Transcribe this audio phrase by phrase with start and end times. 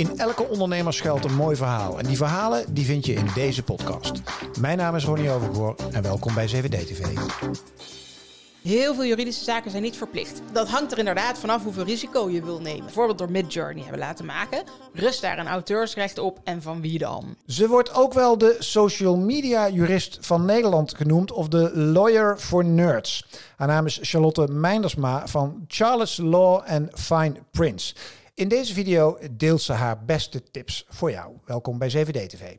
[0.00, 1.98] In elke ondernemer schuilt een mooi verhaal.
[1.98, 4.12] En die verhalen die vind je in deze podcast.
[4.60, 7.06] Mijn naam is Ronnie Overgoor en welkom bij 7D TV.
[8.62, 10.42] Heel veel juridische zaken zijn niet verplicht.
[10.52, 12.84] Dat hangt er inderdaad vanaf hoeveel risico je wil nemen.
[12.84, 14.62] Bijvoorbeeld door Midjourney hebben laten maken.
[14.92, 17.36] Rust daar een auteursrecht op en van wie dan?
[17.46, 22.64] Ze wordt ook wel de social media jurist van Nederland genoemd of de lawyer for
[22.64, 23.26] nerds.
[23.56, 27.94] Haar naam is Charlotte Meindersma van Charles Law en Fine Prince.
[28.40, 31.32] In deze video deelt ze haar beste tips voor jou.
[31.44, 32.56] Welkom bij 7D TV.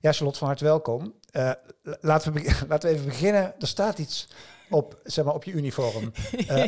[0.00, 1.14] Ja, Charlotte, van harte welkom.
[1.32, 1.50] Uh,
[2.00, 3.54] laten, we laten we even beginnen.
[3.58, 4.28] Er staat iets
[4.70, 6.12] op, zeg maar, op je uniform.
[6.50, 6.64] Uh,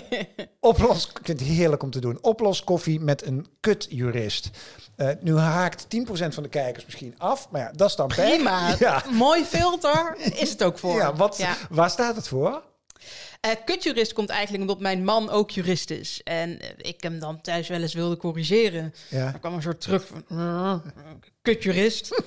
[0.60, 2.18] oplos, ik vind het heerlijk om te doen.
[2.20, 4.50] Oplos koffie met een kutjurist.
[4.96, 8.74] Uh, nu haakt 10% van de kijkers misschien af, maar ja, dat is dan Prima.
[8.78, 9.02] Ja.
[9.10, 10.96] Mooi filter is het ook voor.
[10.96, 11.56] Ja, wat, ja.
[11.70, 12.62] waar staat het voor?
[13.46, 16.20] Uh, kutjurist komt eigenlijk omdat mijn man ook jurist is.
[16.24, 18.94] En ik hem dan thuis wel eens wilde corrigeren.
[19.10, 19.30] Ja.
[19.30, 20.82] Dan kwam een soort terug van...
[21.42, 22.10] kutjurist.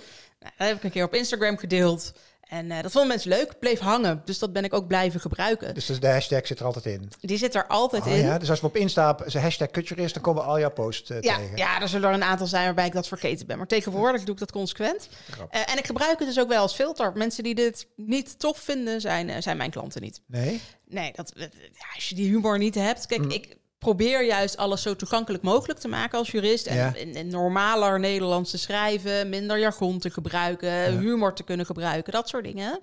[0.43, 2.13] Nou, dat heb ik een keer op Instagram gedeeld.
[2.53, 4.21] En uh, dat vonden mensen leuk, bleef hangen.
[4.25, 5.73] Dus dat ben ik ook blijven gebruiken.
[5.73, 7.11] Dus de hashtag zit er altijd in?
[7.19, 8.17] Die zit er altijd oh, in.
[8.17, 8.37] Ja?
[8.37, 11.37] Dus als we op Insta hashtag kutjurist, dan komen we al jouw posts uh, ja,
[11.37, 11.57] tegen.
[11.57, 13.57] Ja, er zullen er een aantal zijn waarbij ik dat vergeten ben.
[13.57, 15.09] Maar tegenwoordig doe ik dat consequent.
[15.37, 17.11] Uh, en ik gebruik het dus ook wel als filter.
[17.15, 20.21] Mensen die dit niet tof vinden, zijn, zijn mijn klanten niet.
[20.27, 20.61] Nee?
[20.87, 23.05] Nee, dat, ja, als je die humor niet hebt...
[23.05, 23.29] Kijk, mm.
[23.29, 26.67] ik probeer juist alles zo toegankelijk mogelijk te maken als jurist.
[26.67, 26.95] En, ja.
[26.95, 30.99] en, en normaler Nederlands te schrijven, minder jargon te gebruiken, ja.
[30.99, 32.79] humor te kunnen gebruiken, dat soort dingen.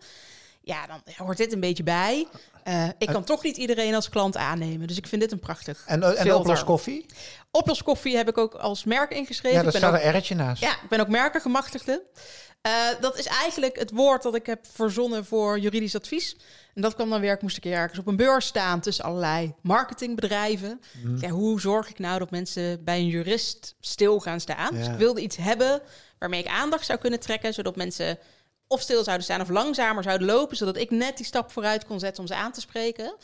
[0.60, 2.26] Ja, dan hoort dit een beetje bij.
[2.70, 4.86] Uh, ik kan toch niet iedereen als klant aannemen.
[4.86, 7.06] Dus ik vind dit een prachtig En, uh, en Oplos Koffie?
[7.50, 9.56] Oplos Koffie heb ik ook als merk ingeschreven.
[9.58, 10.62] Ja, daar staat een R'tje naast.
[10.62, 12.02] Ja, ik ben ook merkengemachtigde.
[12.66, 16.36] Uh, dat is eigenlijk het woord dat ik heb verzonnen voor juridisch advies.
[16.74, 19.04] En dat kwam dan weer, ik moest een keer ergens op een beurs staan tussen
[19.04, 20.80] allerlei marketingbedrijven.
[21.04, 21.16] Mm.
[21.20, 24.74] Ja, hoe zorg ik nou dat mensen bij een jurist stil gaan staan?
[24.74, 24.78] Ja.
[24.78, 25.82] Dus ik wilde iets hebben
[26.18, 28.18] waarmee ik aandacht zou kunnen trekken, zodat mensen
[28.72, 31.98] of stil zouden staan of langzamer zouden lopen, zodat ik net die stap vooruit kon
[31.98, 33.14] zetten om ze aan te spreken.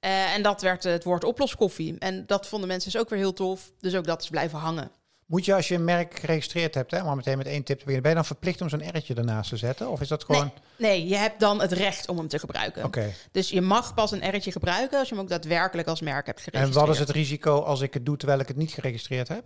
[0.00, 1.98] Uh, en dat werd het woord oploskoffie.
[1.98, 3.72] En dat vonden mensen dus ook weer heel tof.
[3.80, 4.90] Dus ook dat is blijven hangen.
[5.28, 7.84] Moet je als je een merk geregistreerd hebt, hè, maar meteen met één tip te
[7.84, 9.90] beginnen, ben je dan verplicht om zo'n R'tje ernaast te zetten?
[9.90, 10.50] Of is dat gewoon...
[10.76, 12.84] Nee, nee je hebt dan het recht om hem te gebruiken.
[12.84, 13.14] Okay.
[13.32, 16.40] Dus je mag pas een R'tje gebruiken als je hem ook daadwerkelijk als merk hebt
[16.40, 16.80] geregistreerd.
[16.80, 19.44] En wat is het risico als ik het doe terwijl ik het niet geregistreerd heb?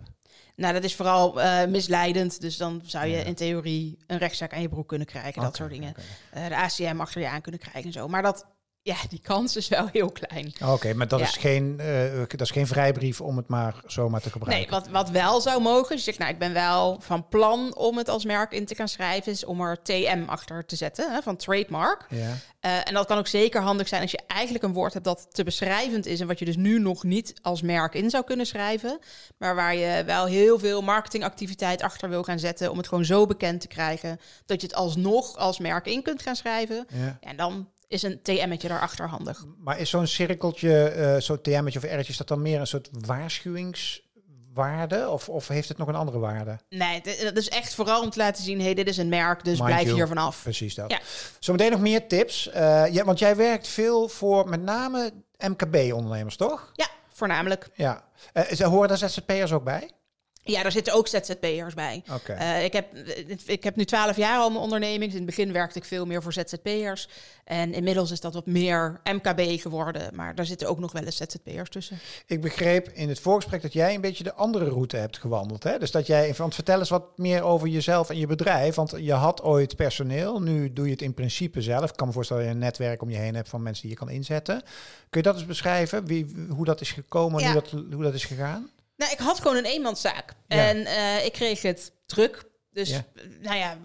[0.55, 2.41] Nou, dat is vooral uh, misleidend.
[2.41, 3.23] Dus dan zou je ja.
[3.23, 5.95] in theorie een rechtszaak aan je broek kunnen krijgen, okay, dat soort dingen.
[6.33, 6.43] Okay.
[6.43, 8.07] Uh, de ACM achter je aan kunnen krijgen en zo.
[8.07, 8.45] Maar dat
[8.83, 10.53] ja, die kans is wel heel klein.
[10.61, 11.25] Oké, okay, maar dat, ja.
[11.25, 14.71] is geen, uh, dat is geen vrijbrief om het maar zomaar te gebruiken.
[14.71, 17.97] Nee, wat, wat wel zou mogen, je zegt, nou, ik ben wel van plan om
[17.97, 21.21] het als merk in te gaan schrijven, is om er TM achter te zetten, hè,
[21.21, 22.05] van trademark.
[22.09, 22.17] Ja.
[22.65, 25.27] Uh, en dat kan ook zeker handig zijn als je eigenlijk een woord hebt dat
[25.31, 28.45] te beschrijvend is en wat je dus nu nog niet als merk in zou kunnen
[28.45, 28.99] schrijven,
[29.37, 33.25] maar waar je wel heel veel marketingactiviteit achter wil gaan zetten om het gewoon zo
[33.25, 36.85] bekend te krijgen dat je het alsnog als merk in kunt gaan schrijven.
[36.89, 37.17] Ja.
[37.21, 39.45] En dan is een TM'tje daarachter handig.
[39.57, 42.89] Maar is zo'n cirkeltje, uh, zo'n TM'tje of R'tje, is dat dan meer een soort
[42.91, 45.09] waarschuwingswaarde?
[45.09, 46.59] Of, of heeft het nog een andere waarde?
[46.69, 49.57] Nee, dat is echt vooral om te laten zien, hey, dit is een merk, dus
[49.57, 49.95] Mind blijf you.
[49.95, 50.41] hier vanaf.
[50.43, 50.91] Precies dat.
[50.91, 50.99] Ja.
[51.39, 52.47] Zometeen nog meer tips.
[52.47, 52.53] Uh,
[52.93, 56.71] ja, want jij werkt veel voor met name MKB-ondernemers, toch?
[56.73, 57.69] Ja, voornamelijk.
[57.73, 58.03] Ja.
[58.33, 59.89] Uh, horen daar ZZP'ers ook bij?
[60.45, 62.03] Ja, daar zitten ook ZZP'ers bij.
[62.11, 62.57] Okay.
[62.57, 62.95] Uh, ik, heb,
[63.45, 65.11] ik heb nu twaalf jaar al mijn onderneming.
[65.11, 67.07] In het begin werkte ik veel meer voor ZZP'ers.
[67.43, 70.15] En inmiddels is dat wat meer MKB geworden.
[70.15, 71.99] Maar daar zitten ook nog wel eens ZZP'ers tussen.
[72.25, 75.63] Ik begreep in het voorgesprek dat jij een beetje de andere route hebt gewandeld.
[75.63, 75.79] Hè?
[75.79, 78.75] Dus dat jij, want vertel eens wat meer over jezelf en je bedrijf.
[78.75, 80.41] Want je had ooit personeel.
[80.41, 81.89] Nu doe je het in principe zelf.
[81.89, 83.91] Ik kan me voorstellen dat je een netwerk om je heen hebt van mensen die
[83.91, 84.61] je kan inzetten.
[85.09, 86.05] Kun je dat eens beschrijven?
[86.05, 87.53] Wie, hoe dat is gekomen en ja.
[87.53, 88.69] hoe, dat, hoe dat is gegaan?
[88.95, 90.33] Nou, ik had gewoon een eenmanszaak.
[90.47, 90.67] Ja.
[90.67, 92.43] En uh, ik kreeg het druk.
[92.71, 93.05] Dus, ja.
[93.41, 93.77] nou ja,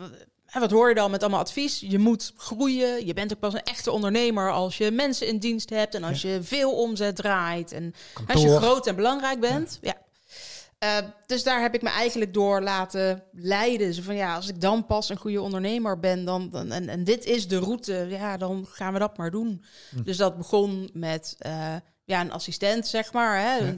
[0.53, 1.81] wat hoor je dan met allemaal advies?
[1.81, 3.07] Je moet groeien.
[3.07, 5.95] Je bent ook pas een echte ondernemer als je mensen in dienst hebt.
[5.95, 6.31] En als ja.
[6.31, 7.73] je veel omzet draait.
[7.73, 8.35] En Kantoor.
[8.35, 9.79] als je groot en belangrijk bent.
[9.81, 9.97] Ja.
[10.85, 13.94] Uh, dus daar heb ik me eigenlijk door laten leiden.
[13.94, 17.05] Zo van ja, als ik dan pas een goede ondernemer ben, dan, dan en, en
[17.05, 19.65] dit is de route, ja, dan gaan we dat maar doen.
[19.91, 20.03] Hm.
[20.03, 21.75] Dus dat begon met uh,
[22.05, 23.41] ja, een assistent, zeg maar.
[23.41, 23.56] Hè.
[23.56, 23.75] Ja.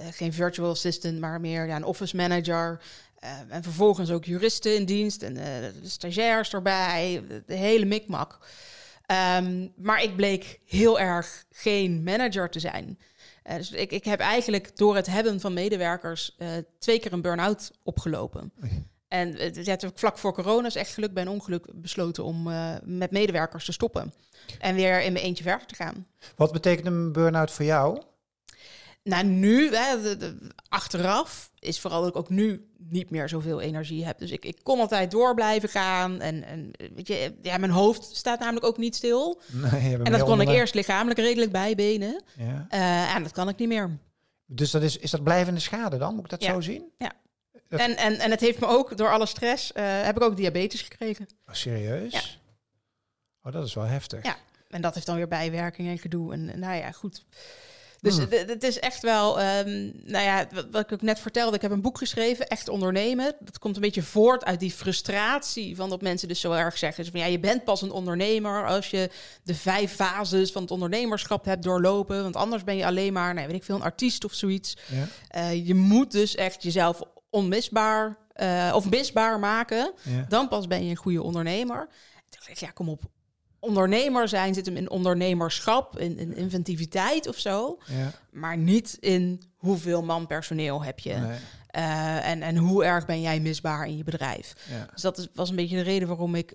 [0.00, 2.80] Uh, geen virtual assistant, maar meer ja, een office manager.
[3.24, 5.44] Uh, en vervolgens ook juristen in dienst en uh,
[5.82, 7.22] stagiairs erbij.
[7.46, 8.38] De, hele mikmak.
[9.36, 12.98] Um, maar ik bleek heel erg geen manager te zijn.
[13.44, 16.36] Uh, dus ik, ik heb eigenlijk door het hebben van medewerkers
[16.78, 18.52] twee keer een burn-out opgelopen.
[19.08, 22.42] En ja, toen vlak voor corona is echt geluk bij een ongeluk besloten om
[22.84, 24.14] met medewerkers te stoppen.
[24.58, 26.06] En weer in mijn eentje verder te gaan.
[26.36, 28.02] Wat betekent een burn-out voor jou?
[29.02, 30.16] Nou, nu, hè,
[30.68, 34.18] achteraf, is vooral dat ik ook nu niet meer zoveel energie heb.
[34.18, 36.20] Dus ik, ik kon altijd door blijven gaan.
[36.20, 39.40] En, en weet je, ja, mijn hoofd staat namelijk ook niet stil.
[39.52, 42.22] Nee, en dat kon ik eerst lichamelijk redelijk bijbenen.
[42.36, 42.66] Ja.
[42.70, 43.98] Uh, en dat kan ik niet meer.
[44.46, 46.14] Dus dat is, is dat blijvende schade dan?
[46.14, 46.92] Moet ik dat zo zien?
[46.98, 47.12] Ja.
[47.68, 50.82] En, en, en het heeft me ook, door alle stress, uh, heb ik ook diabetes
[50.82, 51.26] gekregen.
[51.46, 52.12] Oh, serieus?
[52.12, 52.20] Ja.
[53.42, 54.24] Oh, dat is wel heftig.
[54.24, 54.36] Ja,
[54.68, 56.32] en dat heeft dan weer bijwerkingen en gedoe.
[56.32, 57.24] En nou ja, goed.
[58.00, 58.26] Dus hmm.
[58.30, 61.80] het is echt wel, um, nou ja, wat, ik ook net vertelde, ik heb een
[61.80, 63.34] boek geschreven, Echt Ondernemen.
[63.40, 67.02] Dat komt een beetje voort uit die frustratie van dat mensen dus zo erg zeggen.
[67.02, 69.10] Dus van ja, je bent pas een ondernemer als je
[69.42, 72.22] de vijf fases van het ondernemerschap hebt doorlopen.
[72.22, 74.76] Want anders ben je alleen maar, nou, weet ik veel, een artiest of zoiets.
[74.86, 75.06] Ja.
[75.40, 77.00] Uh, je moet dus echt jezelf
[77.30, 79.92] onmisbaar uh, of misbaar maken.
[80.02, 80.24] Ja.
[80.28, 81.88] Dan pas ben je een goede ondernemer.
[82.54, 83.02] Ja, kom op
[83.60, 87.78] ondernemer zijn zit hem in ondernemerschap, in, in inventiviteit of zo.
[87.86, 88.12] Ja.
[88.30, 91.14] Maar niet in hoeveel man personeel heb je.
[91.76, 94.54] Uh, en, en hoe erg ben jij misbaar in je bedrijf.
[94.70, 94.86] Ja.
[94.92, 96.54] Dus dat is, was een beetje de reden waarom ik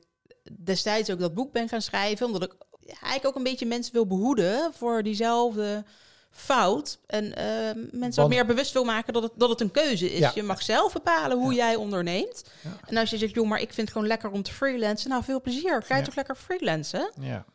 [0.63, 2.25] destijds ook dat boek ben gaan schrijven.
[2.25, 2.55] Omdat ik
[2.85, 5.85] eigenlijk ook een beetje mensen wil behoeden voor diezelfde
[6.35, 6.99] fout.
[7.05, 10.33] En uh, mensen wat meer bewust wil maken dat het, dat het een keuze is.
[10.33, 12.43] Je mag zelf bepalen hoe jij onderneemt.
[12.85, 15.09] En als je zegt, joh, maar ik vind het gewoon lekker om te freelancen.
[15.09, 15.83] Nou, veel plezier.
[15.83, 17.11] Ga je toch lekker freelancen?
[17.19, 17.45] Ja.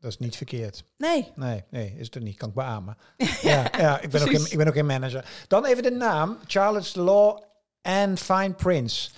[0.00, 0.84] Dat is niet verkeerd.
[0.98, 1.32] Nee.
[1.34, 2.36] Nee, nee, is het niet.
[2.36, 2.96] Kan ik beamen.
[3.42, 5.24] ja, ja, ik, ben ook in, ik ben ook geen manager.
[5.48, 6.38] Dan even de naam.
[6.46, 7.42] Charles Law
[7.82, 9.10] and Fine Prince.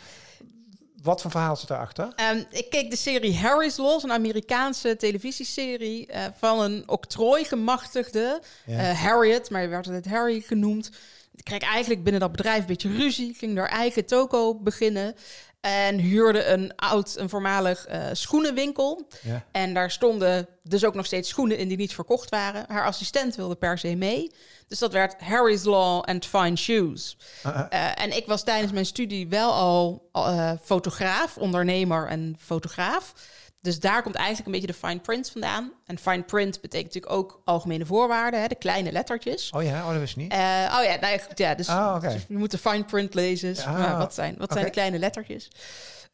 [1.02, 2.12] Wat voor verhaal zit erachter?
[2.32, 9.02] Um, ik keek de serie Harry's Law, een Amerikaanse televisieserie uh, van een octrooigemachtigde uh,
[9.02, 10.90] Harriet, maar je werd altijd Harry genoemd.
[11.34, 15.14] Ik kreeg eigenlijk binnen dat bedrijf een beetje ruzie, ging daar eigen toko beginnen.
[15.60, 19.08] En huurde een oud, een voormalig uh, schoenenwinkel.
[19.22, 19.44] Ja.
[19.52, 22.64] En daar stonden dus ook nog steeds schoenen in die niet verkocht waren.
[22.68, 24.32] Haar assistent wilde per se mee.
[24.68, 27.16] Dus dat werd Harry's Law and Fine Shoes.
[27.46, 27.92] Uh -huh.
[27.94, 33.14] en ik was tijdens mijn studie wel al uh, fotograaf, ondernemer en fotograaf.
[33.60, 35.72] Dus daar komt eigenlijk een beetje de fine print vandaan.
[35.86, 39.50] En fine print betekent natuurlijk ook algemene voorwaarden, hè, de kleine lettertjes.
[39.50, 40.32] Oh ja, oh, dat wist niet.
[40.32, 40.38] Uh,
[40.78, 42.12] oh ja, nou, ja dus, oh, okay.
[42.12, 43.54] dus, je moet de fine print lezen.
[43.54, 45.48] Dus, nou, wat zijn, wat zijn de kleine lettertjes?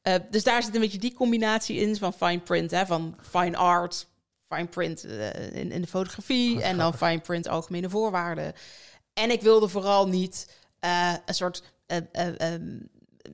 [0.03, 3.57] Uh, dus daar zit een beetje die combinatie in van fine print, hè, van fine
[3.57, 4.07] art,
[4.55, 8.53] fine print uh, in, in de fotografie oh, en dan fine print algemene voorwaarden.
[9.13, 10.49] En ik wilde vooral niet
[11.25, 11.63] een soort
[12.39, 12.91] um,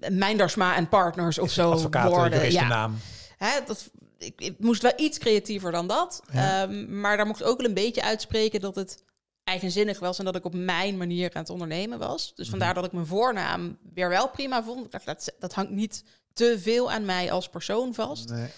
[0.08, 2.52] Mijndersma en Partners of zo worden.
[2.52, 2.68] Ja.
[2.68, 2.98] naam.
[3.36, 6.22] Hè, dat, ik, ik, moest wel iets creatiever dan dat.
[6.36, 9.02] Um, maar daar mocht ook wel een beetje uitspreken dat het
[9.44, 12.34] eigenzinnig was en dat ik op mijn manier aan het ondernemen was.
[12.34, 12.56] Dus mhm.
[12.56, 14.84] vandaar dat ik mijn voornaam weer wel prima vond.
[14.84, 18.28] Ik dacht, dat, dat hangt niet te veel aan mij als persoon vast.
[18.28, 18.48] Nee.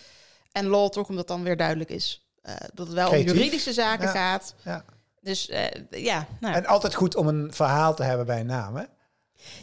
[0.53, 4.09] En law toch omdat dan weer duidelijk is uh, dat het wel om juridische zaken
[4.09, 4.55] gaat.
[4.65, 4.85] Ja.
[5.21, 6.27] Dus uh, ja.
[6.41, 6.55] Nou.
[6.55, 8.85] En altijd goed om een verhaal te hebben bij een naam, hè?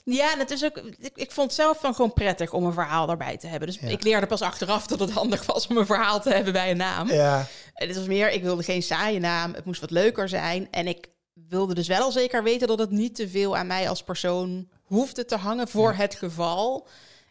[0.04, 0.78] Ja, en het is ook.
[0.78, 3.68] Ik, ik vond het zelf van gewoon prettig om een verhaal daarbij te hebben.
[3.68, 6.72] Dus ik leerde pas achteraf dat het handig was om een verhaal te hebben bij
[6.72, 7.12] een naam.
[7.12, 7.46] Ja.
[7.74, 9.54] Het was meer, ik wilde geen saaie naam.
[9.54, 10.68] Het moest wat leuker zijn.
[10.72, 14.04] En ik wilde dus wel zeker weten dat het niet te veel aan mij als
[14.04, 16.88] persoon hoefde te hangen voor het geval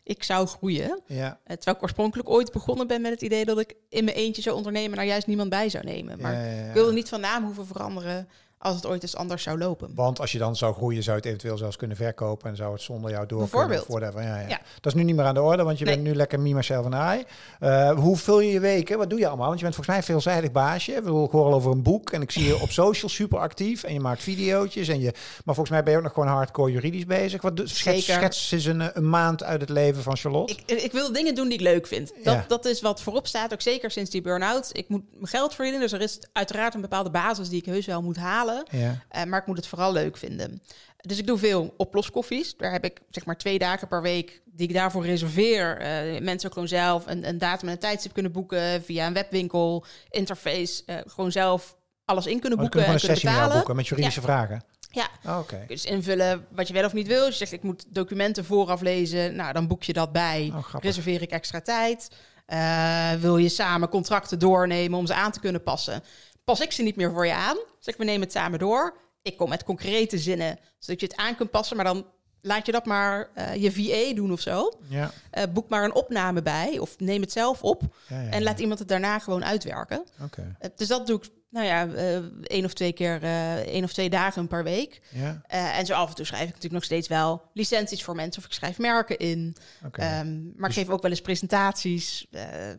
[0.09, 1.01] ik zou groeien.
[1.07, 1.41] Ja.
[1.45, 4.57] Terwijl ik oorspronkelijk ooit begonnen ben met het idee dat ik in mijn eentje zou
[4.57, 6.21] ondernemen, naar juist niemand bij zou nemen.
[6.21, 8.29] Maar ik wilde niet van naam hoeven veranderen
[8.59, 9.91] als het ooit eens anders zou lopen.
[9.95, 12.73] Want als je dan zou groeien, zou je het eventueel zelfs kunnen verkopen en zou
[12.73, 13.87] het zonder jou door Bijvoorbeeld.
[13.87, 14.49] Kunnen, ja, ja.
[14.49, 16.55] ja, Dat is nu niet meer aan de orde, want je bent nu lekker me,
[16.55, 17.25] myself en I.
[17.61, 18.99] Uh, hoe vul je je weken?
[18.99, 19.47] Wat doe je allemaal?
[19.47, 21.03] Want je bent volgens mij een veelzijdig baasje.
[21.03, 23.93] We horen al over een boek en ik zie je op social super actief en
[23.93, 24.89] je maakt videootjes.
[24.89, 25.13] En je,
[25.45, 27.43] maar volgens mij ben je ook nog gewoon hardcore juridisch bezig.
[27.43, 30.53] Wat schets, schets is een, een maand uit het leven van Charlotte.
[30.67, 32.13] Ik, ik wil dingen doen die ik leuk vind.
[32.23, 34.71] Dat, dat is wat voorop staat, ook zeker sinds die burn-out.
[34.73, 37.87] Ik moet mijn geld verdienen, dus er is uiteraard een bepaalde basis die ik heus
[37.87, 38.48] wel moet halen.
[38.71, 39.05] Ja.
[39.17, 40.63] Uh, maar ik moet het vooral leuk vinden.
[40.97, 42.57] Dus ik doe veel oploskoffies.
[42.57, 45.81] Daar heb ik zeg maar twee dagen per week die ik daarvoor reserveer.
[45.81, 49.13] Uh, mensen ook gewoon zelf een, een datum en een tijdstip kunnen boeken via een
[49.13, 50.83] webwinkel, interface.
[50.87, 53.57] Uh, gewoon zelf alles in kunnen oh, boeken en kunnen betalen.
[53.57, 54.63] boeken met juridische vragen.
[54.91, 55.65] Ja, oh, oké.
[55.67, 57.25] Dus invullen wat je wel of niet wil.
[57.25, 59.37] Dus je zegt, ik moet documenten vooraf lezen.
[59.37, 60.53] Nou, dan boek je dat bij.
[60.55, 62.09] Oh, reserveer ik extra tijd.
[62.49, 66.03] Uh, wil je samen contracten doornemen om ze aan te kunnen passen?
[66.49, 67.57] Pas ik ze niet meer voor je aan.
[67.79, 68.97] Zeg, we nemen het samen door.
[69.23, 71.77] Ik kom met concrete zinnen, zodat je het aan kunt passen.
[71.77, 72.07] Maar dan
[72.41, 74.73] laat je dat maar uh, je VA doen of zo.
[74.89, 75.11] Ja.
[75.39, 77.83] Uh, boek maar een opname bij of neem het zelf op.
[78.09, 80.05] Ja, ja, en laat iemand het daarna gewoon uitwerken.
[80.25, 80.45] Okay.
[80.45, 83.93] Uh, dus dat doe ik nou ja, uh, één of twee keer, uh, één of
[83.93, 85.01] twee dagen per week.
[85.09, 85.43] Ja.
[85.55, 88.43] Uh, en zo af en toe schrijf ik natuurlijk nog steeds wel licenties voor mensen
[88.43, 89.57] of ik schrijf merken in.
[89.87, 90.21] Okay.
[90.21, 92.27] Um, maar dus, ik geef ook wel eens presentaties.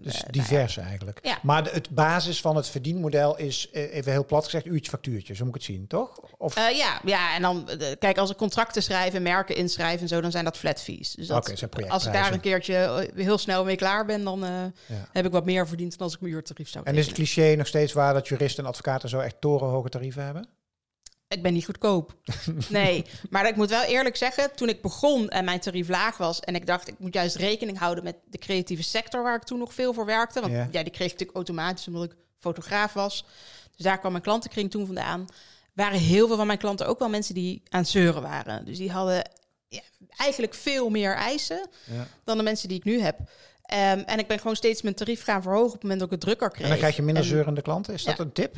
[0.02, 1.20] dus divers eigenlijk.
[1.22, 1.40] Ja.
[1.42, 5.34] Maar de, het basis van het verdienmodel is, even heel plat gezegd, uurtje factuurtje.
[5.34, 6.20] Zo moet ik het zien, toch?
[6.38, 6.56] Of?
[6.56, 10.32] ja, ja, en dan, kijk, als ik contracten schrijf en merken inschrijf en zo, dan
[10.32, 11.14] zijn dat flat fees.
[11.14, 14.44] Dus dat, als ik daar een keertje heel snel mee klaar ben, dan
[15.12, 17.56] heb ik wat meer verdiend dan als ik mijn uurtarief zou En is het cliché
[17.56, 20.48] nog steeds waar dat juristen en advocaten zo echt torenhoge tarieven hebben?
[21.30, 22.16] Ik ben niet goedkoop.
[22.70, 26.40] Nee, maar ik moet wel eerlijk zeggen, toen ik begon en mijn tarief laag was
[26.40, 29.60] en ik dacht, ik moet juist rekening houden met de creatieve sector waar ik toen
[29.60, 30.42] nog veel voor werkte.
[30.42, 33.26] Want ja, die kreeg ik natuurlijk automatisch omdat ik fotograaf was.
[33.76, 35.26] Dus daar kwam mijn klantenkring toen vandaan.
[35.74, 38.66] Waren heel veel van mijn klanten ook wel mensen die aan het zeuren waren.
[38.66, 39.30] Dus die hadden
[39.68, 39.82] ja,
[40.18, 42.08] eigenlijk veel meer eisen ja.
[42.24, 43.20] dan de mensen die ik nu heb.
[43.74, 46.16] Um, en ik ben gewoon steeds mijn tarief gaan verhogen op het moment dat ik
[46.16, 46.64] het drukker kreeg.
[46.64, 47.94] En dan krijg je minder zeurende klanten.
[47.94, 48.56] Is dat een tip?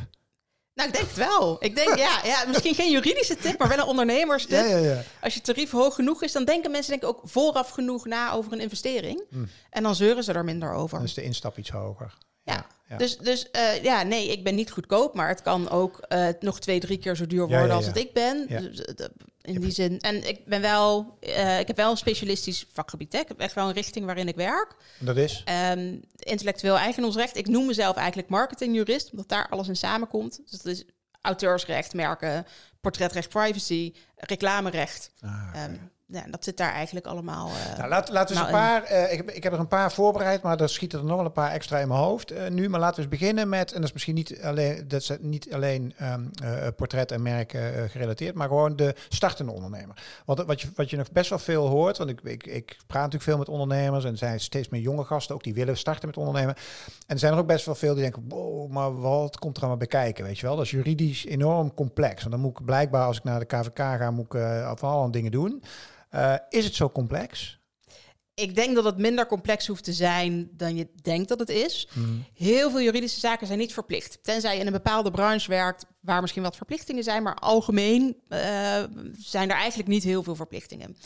[0.74, 1.56] Nou, ik denk het wel.
[1.60, 4.66] Ik denk, ja, ja, misschien geen juridische tip, maar wel een ondernemerstip.
[4.66, 5.02] Ja, ja, ja.
[5.20, 8.32] Als je tarief hoog genoeg is, dan denken mensen denk ik ook vooraf genoeg na
[8.32, 9.22] over een investering.
[9.30, 9.48] Hmm.
[9.70, 10.96] En dan zeuren ze er minder over.
[10.96, 12.14] Dan is de instap iets hoger.
[12.44, 12.66] Ja,
[12.96, 16.60] dus, dus uh, ja, nee, ik ben niet goedkoop, maar het kan ook uh, nog
[16.60, 18.46] twee, drie keer zo duur worden als het ik ben.
[18.48, 19.06] Dus, uh,
[19.42, 20.00] in die zin.
[20.00, 21.16] En ik ben wel,
[21.60, 23.12] ik heb wel een specialistisch vakgebied.
[23.12, 23.18] Hè.
[23.18, 24.76] Ik heb echt wel een richting waarin ik werk.
[24.98, 25.44] Dat is?
[25.74, 27.36] Um, intellectueel eigendomsrecht.
[27.36, 30.40] Ik noem mezelf eigenlijk marketingjurist, omdat daar alles in samenkomt.
[30.50, 30.84] Dus dat is
[31.20, 32.46] auteursrecht, merken,
[32.80, 35.10] portretrecht, privacy, reclamerecht.
[35.20, 35.64] Ah, okay.
[35.64, 37.48] um, ja, dat zit daar eigenlijk allemaal.
[37.48, 38.92] Uh, nou, laat, laten we eens een paar.
[38.92, 41.24] Uh, ik, heb, ik heb er een paar voorbereid, maar er schieten er nog wel
[41.24, 42.68] een paar extra in mijn hoofd uh, nu.
[42.68, 43.70] Maar laten we eens beginnen met.
[43.70, 46.30] En dat is misschien niet alleen, dat is niet alleen um,
[46.76, 50.02] portret en merken gerelateerd, maar gewoon de startende ondernemer.
[50.24, 53.02] Want wat je, wat je nog best wel veel hoort, want ik, ik, ik praat
[53.02, 56.06] natuurlijk veel met ondernemers en er zijn steeds meer jonge gasten ook die willen starten
[56.06, 56.54] met ondernemen.
[57.06, 59.62] En er zijn er ook best wel veel die denken: wow, maar wat komt er
[59.62, 60.24] allemaal bij kijken?
[60.24, 62.20] Weet je wel, dat is juridisch enorm complex.
[62.20, 65.30] Want dan moet ik blijkbaar, als ik naar de KVK ga, moet ik uh, dingen
[65.30, 65.62] doen.
[66.14, 67.60] Uh, is het zo complex?
[68.34, 71.88] Ik denk dat het minder complex hoeft te zijn dan je denkt dat het is.
[71.92, 72.24] Hmm.
[72.34, 74.18] Heel veel juridische zaken zijn niet verplicht.
[74.22, 78.38] Tenzij je in een bepaalde branche werkt waar misschien wat verplichtingen zijn, maar algemeen uh,
[79.18, 80.96] zijn er eigenlijk niet heel veel verplichtingen.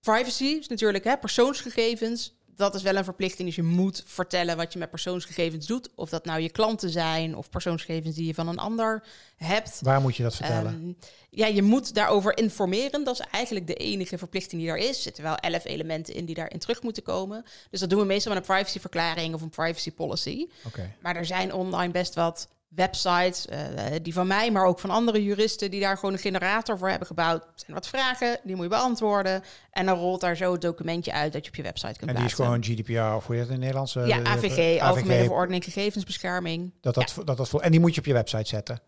[0.00, 3.46] Privacy is natuurlijk hè, persoonsgegevens dat is wel een verplichting.
[3.46, 5.88] Dus je moet vertellen wat je met persoonsgegevens doet.
[5.94, 9.04] Of dat nou je klanten zijn of persoonsgegevens die je van een ander
[9.36, 9.78] hebt.
[9.80, 10.74] Waar moet je dat vertellen?
[10.74, 10.96] Um,
[11.30, 13.04] ja, je moet daarover informeren.
[13.04, 14.96] Dat is eigenlijk de enige verplichting die er is.
[14.96, 17.44] Er zitten wel elf elementen in die daarin terug moeten komen.
[17.70, 20.46] Dus dat doen we meestal met een privacyverklaring of een privacy policy.
[20.66, 20.96] Okay.
[21.00, 23.58] Maar er zijn online best wat websites, uh,
[24.02, 27.06] die van mij, maar ook van andere juristen die daar gewoon een generator voor hebben
[27.06, 27.42] gebouwd.
[27.42, 29.42] Er zijn wat vragen, die moet je beantwoorden.
[29.70, 32.44] En dan rolt daar zo het documentje uit dat je op je website kunt plaatsen.
[32.44, 33.92] En die is gewoon GDPR of hoe heet het in Nederlands?
[33.92, 36.72] Ja, AVG, AVG, Algemene Verordening Gegevensbescherming.
[36.80, 38.80] Dat dat, dat, dat voor, en die moet je op je website zetten?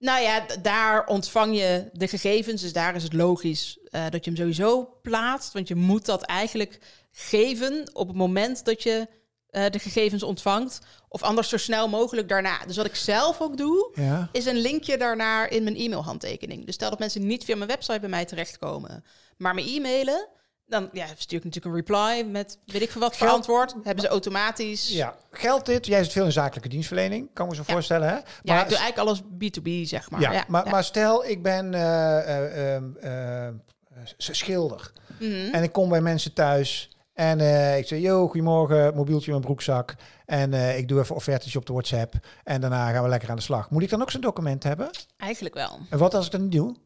[0.00, 2.62] Nou ja, daar ontvang je de gegevens.
[2.62, 5.52] Dus daar is het logisch uh, dat je hem sowieso plaatst.
[5.52, 6.78] Want je moet dat eigenlijk
[7.12, 9.08] geven op het moment dat je
[9.52, 10.78] uh, de gegevens ontvangt.
[11.08, 12.58] Of anders zo snel mogelijk daarna.
[12.66, 14.28] Dus wat ik zelf ook doe, ja.
[14.32, 16.66] is een linkje daarnaar in mijn e-mailhandtekening.
[16.66, 19.04] Dus stel dat mensen niet via mijn website bij mij terechtkomen,
[19.36, 20.28] maar me e-mailen.
[20.66, 23.74] Dan ja, stuur ik natuurlijk een reply met weet ik veel wat verantwoord.
[23.82, 24.88] Hebben ze automatisch.
[24.88, 25.86] Ja, geldt dit?
[25.86, 28.08] Jij zit veel in zakelijke dienstverlening, kan me zo voorstellen.
[28.08, 28.14] Hè?
[28.14, 30.20] Maar ja, ik doe eigenlijk alles B2B, zeg maar.
[30.20, 33.48] Ja, ja maar, maar, stel, ik ben uh, uh,
[34.16, 34.92] schilder.
[35.18, 35.54] Mm -hmm.
[35.54, 36.89] En ik kom bij mensen thuis
[37.20, 39.94] en uh, ik zei, yo, goedemorgen, mobieltje in mijn broekzak.
[40.26, 42.14] En uh, ik doe even offertjes op de WhatsApp.
[42.44, 43.70] En daarna gaan we lekker aan de slag.
[43.70, 44.90] Moet ik dan ook zo'n document hebben?
[45.16, 45.78] Eigenlijk wel.
[45.90, 46.76] En wat als ik dat niet doe?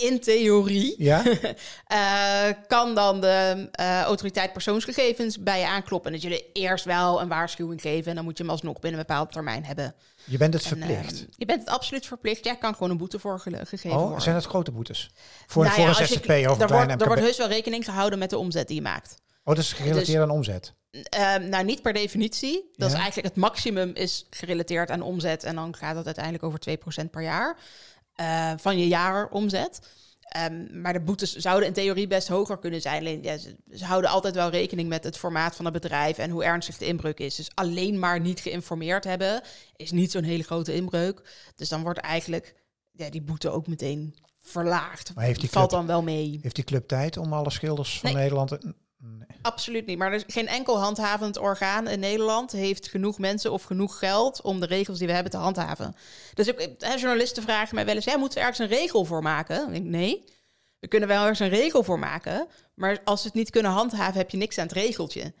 [0.00, 1.22] In theorie ja?
[1.26, 6.12] uh, kan dan de uh, autoriteit persoonsgegevens bij je aankloppen.
[6.12, 9.06] Dat jullie eerst wel een waarschuwing geven en dan moet je hem alsnog binnen een
[9.06, 9.94] bepaald termijn hebben.
[10.24, 11.12] Je bent het verplicht.
[11.12, 12.44] Uh, je bent het absoluut verplicht.
[12.44, 14.22] Jij kan gewoon een boete voor ge gegeven oh, worden.
[14.22, 15.10] Zijn dat grote boetes?
[15.46, 16.20] Voor, nou voor ja, een een
[16.66, 19.16] kleine Er wordt heus wel rekening gehouden met de omzet die je maakt.
[19.44, 20.74] Oh, dat is gerelateerd dus, aan omzet?
[20.90, 22.70] Ehm, nou, niet per definitie.
[22.76, 25.44] Dat is eigenlijk het maximum is gerelateerd aan omzet.
[25.44, 27.56] En dan gaat het uiteindelijk over 2% per jaar.
[28.20, 29.80] Uh, van je jaaromzet.
[30.50, 33.00] Um, maar de boetes zouden in theorie best hoger kunnen zijn.
[33.00, 36.30] Alleen, ja, ze, ze, houden altijd wel rekening met het formaat van het bedrijf en
[36.30, 37.34] hoe ernstig de inbreuk is.
[37.34, 39.42] Dus alleen maar niet geïnformeerd hebben
[39.76, 41.22] is niet zo'n hele grote inbreuk.
[41.54, 42.54] Dus dan wordt eigenlijk
[42.90, 45.14] ja, die boete ook meteen verlaagd.
[45.14, 46.38] Maar heeft die valt dan wel mee.
[46.42, 48.22] Heeft die club tijd om alle schilders van nee.
[48.22, 48.58] Nederland
[49.42, 49.98] Absoluut niet.
[49.98, 54.42] Maar er is geen enkel handhavend orgaan in Nederland heeft genoeg mensen of genoeg geld
[54.42, 55.96] om de regels die we hebben te handhaven.
[56.34, 59.72] Dus ook, journalisten vragen mij wel eens: ja, moeten we ergens een regel voor maken?
[59.72, 60.24] Denk, nee,
[60.78, 62.46] we kunnen wel ergens een regel voor maken.
[62.74, 65.32] Maar als we het niet kunnen handhaven, heb je niks aan het regeltje.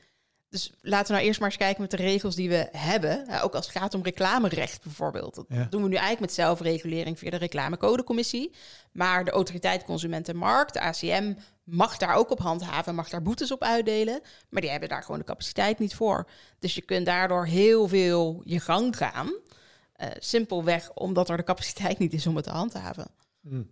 [0.50, 3.24] Dus laten we nou eerst maar eens kijken met de regels die we hebben.
[3.26, 5.34] Ja, ook als het gaat om reclamerecht bijvoorbeeld.
[5.34, 8.54] Dat doen we nu eigenlijk met zelfregulering via de reclamecodecommissie.
[8.92, 13.62] Maar de autoriteit Consumentenmarkt, de ACM, mag daar ook op handhaven, mag daar boetes op
[13.62, 14.20] uitdelen.
[14.48, 16.28] Maar die hebben daar gewoon de capaciteit niet voor.
[16.58, 19.26] Dus je kunt daardoor heel veel je gang gaan.
[19.26, 23.10] Uh, simpelweg omdat er de capaciteit niet is om het te handhaven.
[23.40, 23.70] Hmm.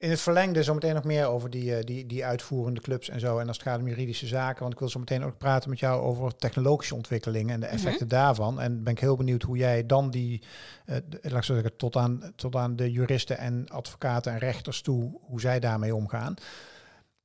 [0.00, 3.38] In het verlengde zometeen nog meer over die, uh, die, die uitvoerende clubs en zo.
[3.38, 4.60] En als het gaat om juridische zaken.
[4.60, 8.06] Want ik wil zo meteen ook praten met jou over technologische ontwikkelingen en de effecten
[8.06, 8.14] mhm.
[8.14, 8.60] daarvan.
[8.60, 10.42] En ben ik heel benieuwd hoe jij dan die,
[10.86, 15.18] uh, laat ik zeggen, tot aan, tot aan de juristen en advocaten en rechters toe,
[15.20, 16.34] hoe zij daarmee omgaan.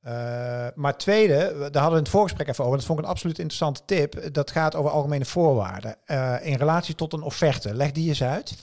[0.06, 0.12] Uh,
[0.76, 1.36] maar tweede,
[1.72, 2.78] daar hadden we het voorgesprek even over.
[2.78, 4.34] Dat vond ik een absoluut interessante tip.
[4.34, 5.96] Dat gaat over algemene voorwaarden.
[6.42, 7.74] in relatie tot een offerte.
[7.74, 8.56] Leg die eens uit.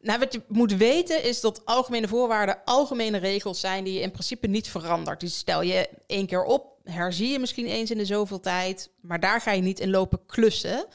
[0.00, 4.10] Nou, wat je moet weten is dat algemene voorwaarden algemene regels zijn die je in
[4.10, 5.20] principe niet verandert.
[5.20, 9.20] Die stel je één keer op, herzie je misschien eens in de zoveel tijd, maar
[9.20, 10.86] daar ga je niet in lopen klussen.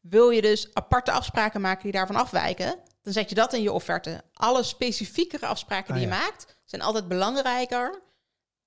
[0.00, 3.72] Wil je dus aparte afspraken maken die daarvan afwijken, dan zet je dat in je
[3.72, 4.22] offerte.
[4.32, 8.02] Alle specifiekere afspraken die ah, je maakt zijn altijd belangrijker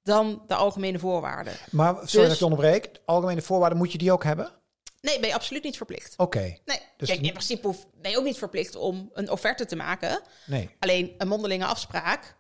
[0.04, 1.54] dan de algemene voorwaarden.
[1.72, 2.90] Maar sorry dus, dat ik onderbreek.
[3.06, 4.61] Algemene voorwaarden moet je die ook hebben?
[5.02, 6.14] Nee, ben je absoluut niet verplicht.
[6.18, 6.58] Oké.
[6.66, 9.76] Nee, dus Kijk, in principe hoef, ben je ook niet verplicht om een offerte te
[9.76, 10.22] maken.
[10.46, 10.70] Nee.
[10.80, 12.40] Alleen een mondelinge afspraak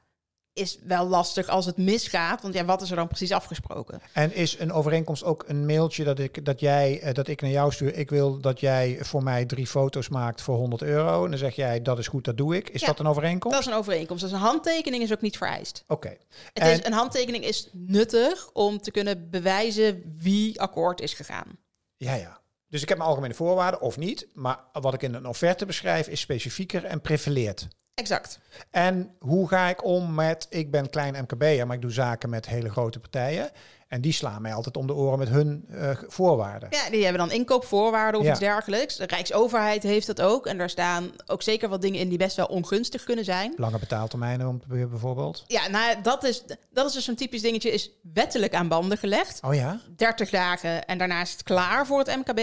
[0.53, 2.41] is wel lastig als het misgaat.
[2.41, 4.01] Want ja, wat is er dan precies afgesproken?
[4.13, 7.51] En is een overeenkomst ook een mailtje dat ik, dat jij, eh, dat ik naar
[7.51, 7.95] jou stuur?
[7.95, 11.23] Ik wil dat jij voor mij drie foto's maakt voor 100 euro.
[11.23, 12.69] En dan zeg jij, dat is goed, dat doe ik.
[12.69, 13.57] Is dat een overeenkomst?
[13.57, 14.23] Dat is een overeenkomst.
[14.23, 15.83] Dus een handtekening is ook niet vereist.
[15.87, 16.17] Oké.
[16.53, 16.79] Okay.
[16.83, 21.57] Een handtekening is nuttig om te kunnen bewijzen wie akkoord is gegaan.
[21.97, 22.40] Ja, ja.
[22.71, 24.27] Dus ik heb mijn algemene voorwaarden of niet.
[24.33, 27.67] Maar wat ik in een offerte beschrijf is specifieker en prevaleert.
[27.93, 28.39] Exact.
[28.69, 32.47] En hoe ga ik om met, ik ben klein MKB'er, maar ik doe zaken met
[32.47, 33.51] hele grote partijen.
[33.91, 36.69] En die slaan mij altijd om de oren met hun uh, voorwaarden.
[36.71, 38.95] Ja, die hebben dan inkoopvoorwaarden of iets dergelijks.
[38.95, 40.45] De Rijksoverheid heeft dat ook.
[40.45, 43.53] En daar staan ook zeker wat dingen in die best wel ongunstig kunnen zijn.
[43.55, 45.43] Lange betaaltermijnen om bijvoorbeeld.
[45.47, 49.39] Ja, nou, dat is, dat is dus een typisch dingetje, is wettelijk aan banden gelegd.
[49.43, 49.79] Oh ja?
[49.95, 52.39] 30 dagen en daarna is het klaar voor het MKB.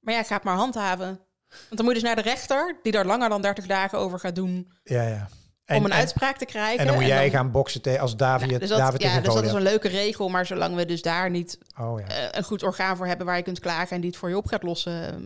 [0.00, 1.06] Maar ja, gaat maar handhaven.
[1.48, 4.18] Want dan moet je dus naar de rechter, die daar langer dan 30 dagen over
[4.18, 4.72] gaat doen.
[4.82, 5.28] Ja, ja
[5.66, 6.78] om een uitspraak te krijgen.
[6.78, 8.50] En dan moet jij gaan boksen als David.
[8.50, 10.28] Ja, dus dat, David ja, dus dat is een leuke regel.
[10.28, 12.06] Maar zolang we dus daar niet oh, ja.
[12.06, 14.36] uh, een goed orgaan voor hebben waar je kunt klagen en die het voor je
[14.36, 15.06] op gaat lossen.
[15.06, 15.22] Ehm,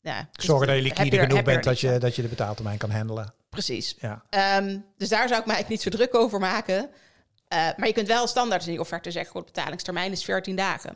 [0.00, 2.90] ja, dus Zorgen dat je liquide genoeg bent dat je, dat je de betaaltermijn kan
[2.90, 3.34] handelen.
[3.50, 3.96] Precies.
[4.00, 4.22] Ja.
[4.58, 6.82] Um, dus daar zou ik mij eigenlijk niet zo druk over maken.
[6.82, 10.94] Uh, maar je kunt wel standaard in die offerte zeggen: goed, betalingstermijn is 14 dagen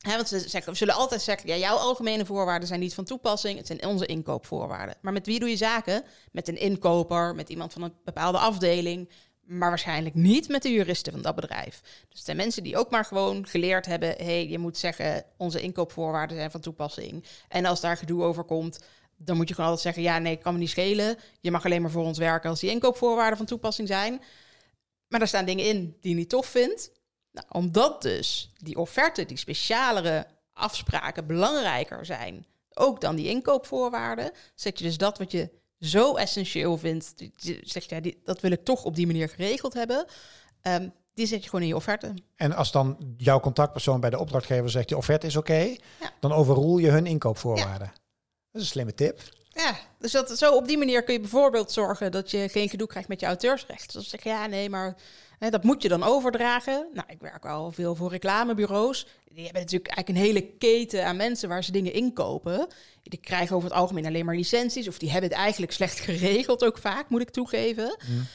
[0.00, 3.66] want ze zeggen, zullen altijd zeggen, ja, jouw algemene voorwaarden zijn niet van toepassing, het
[3.66, 4.96] zijn onze inkoopvoorwaarden.
[5.00, 6.04] Maar met wie doe je zaken?
[6.32, 9.10] Met een inkoper, met iemand van een bepaalde afdeling,
[9.48, 11.80] maar waarschijnlijk niet met de juristen van dat bedrijf.
[11.82, 15.24] Dus het zijn mensen die ook maar gewoon geleerd hebben, hé, hey, je moet zeggen,
[15.36, 17.24] onze inkoopvoorwaarden zijn van toepassing.
[17.48, 18.78] En als daar gedoe over komt,
[19.16, 21.16] dan moet je gewoon altijd zeggen, ja, nee, kan me niet schelen.
[21.40, 24.22] Je mag alleen maar voor ons werken als die inkoopvoorwaarden van toepassing zijn.
[25.08, 26.90] Maar daar staan dingen in die je niet tof vindt.
[27.32, 34.78] Nou, omdat dus die offerte, die specialere afspraken belangrijker zijn, ook dan die inkoopvoorwaarden, zet
[34.78, 37.14] je dus dat wat je zo essentieel vindt,
[37.62, 40.06] zeg je, ja, dat wil ik toch op die manier geregeld hebben,
[40.62, 42.14] um, die zet je gewoon in je offerte.
[42.36, 45.76] En als dan jouw contactpersoon bij de opdrachtgever zegt, je offerte is oké,
[46.20, 47.92] dan overroel je hun inkoopvoorwaarden.
[48.52, 49.20] Dat is een slimme tip.
[49.48, 52.86] Ja, dus dat, zo op die manier kun je bijvoorbeeld zorgen dat je geen gedoe
[52.86, 53.92] krijgt met je auteursrecht.
[53.92, 54.96] Dus zeg je, ja, nee, maar
[55.38, 56.88] hè, dat moet je dan overdragen.
[56.92, 59.06] Nou, ik werk al veel voor reclamebureaus.
[59.24, 62.66] Die hebben natuurlijk eigenlijk een hele keten aan mensen waar ze dingen inkopen.
[63.02, 64.88] Die krijgen over het algemeen alleen maar licenties.
[64.88, 67.96] Of die hebben het eigenlijk slecht geregeld ook vaak, moet ik toegeven.
[68.08, 68.26] Mm.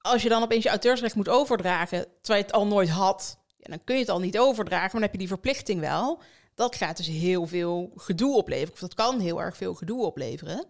[0.00, 3.70] Als je dan opeens je auteursrecht moet overdragen, terwijl je het al nooit had, ja,
[3.70, 6.22] dan kun je het al niet overdragen, maar dan heb je die verplichting wel.
[6.54, 8.72] Dat gaat dus heel veel gedoe opleveren.
[8.72, 10.66] Of dat kan heel erg veel gedoe opleveren.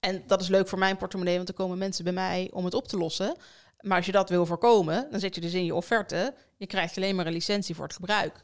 [0.00, 2.74] En dat is leuk voor mijn portemonnee, want er komen mensen bij mij om het
[2.74, 3.36] op te lossen.
[3.82, 6.34] Maar als je dat wil voorkomen, dan zet je dus in je offerte.
[6.56, 8.42] Je krijgt alleen maar een licentie voor het gebruik.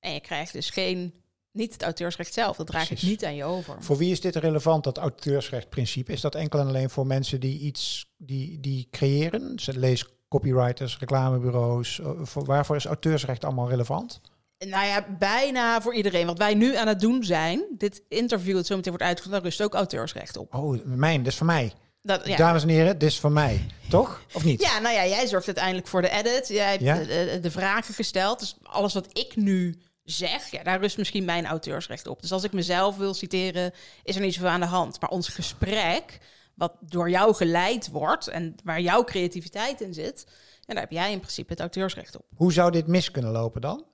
[0.00, 1.14] En je krijgt dus geen,
[1.52, 2.56] niet het auteursrecht zelf.
[2.56, 3.76] Dat draag ik niet aan je over.
[3.82, 6.12] Voor wie is dit relevant, dat auteursrechtprincipe?
[6.12, 9.54] Is dat enkel en alleen voor mensen die iets die, die creëren?
[9.64, 12.00] Lees copywriters, reclamebureaus.
[12.00, 14.20] Eh, voor, waarvoor is auteursrecht allemaal relevant?
[14.58, 16.26] Nou ja, bijna voor iedereen.
[16.26, 19.50] Wat wij nu aan het doen zijn, dit interview dat zo meteen wordt uitgezonden, daar
[19.50, 20.54] rust ook auteursrecht op.
[20.54, 21.72] Oh, mijn, dat is voor mij.
[22.08, 22.36] Dat, ja.
[22.36, 24.22] Dames en heren, dit is voor mij, toch?
[24.32, 24.60] Of niet?
[24.60, 26.48] Ja, nou ja, jij zorgt uiteindelijk voor de edit.
[26.48, 26.94] Jij hebt ja?
[26.98, 28.38] de, de, vragen gesteld.
[28.38, 32.20] Dus alles wat ik nu zeg, ja, daar rust misschien mijn auteursrecht op.
[32.20, 35.00] Dus als ik mezelf wil citeren, is er niet zoveel aan de hand.
[35.00, 36.18] Maar ons gesprek,
[36.54, 40.26] wat door jou geleid wordt en waar jouw creativiteit in zit,
[40.60, 42.24] ja, daar heb jij in principe het auteursrecht op.
[42.34, 43.84] Hoe zou dit mis kunnen lopen dan?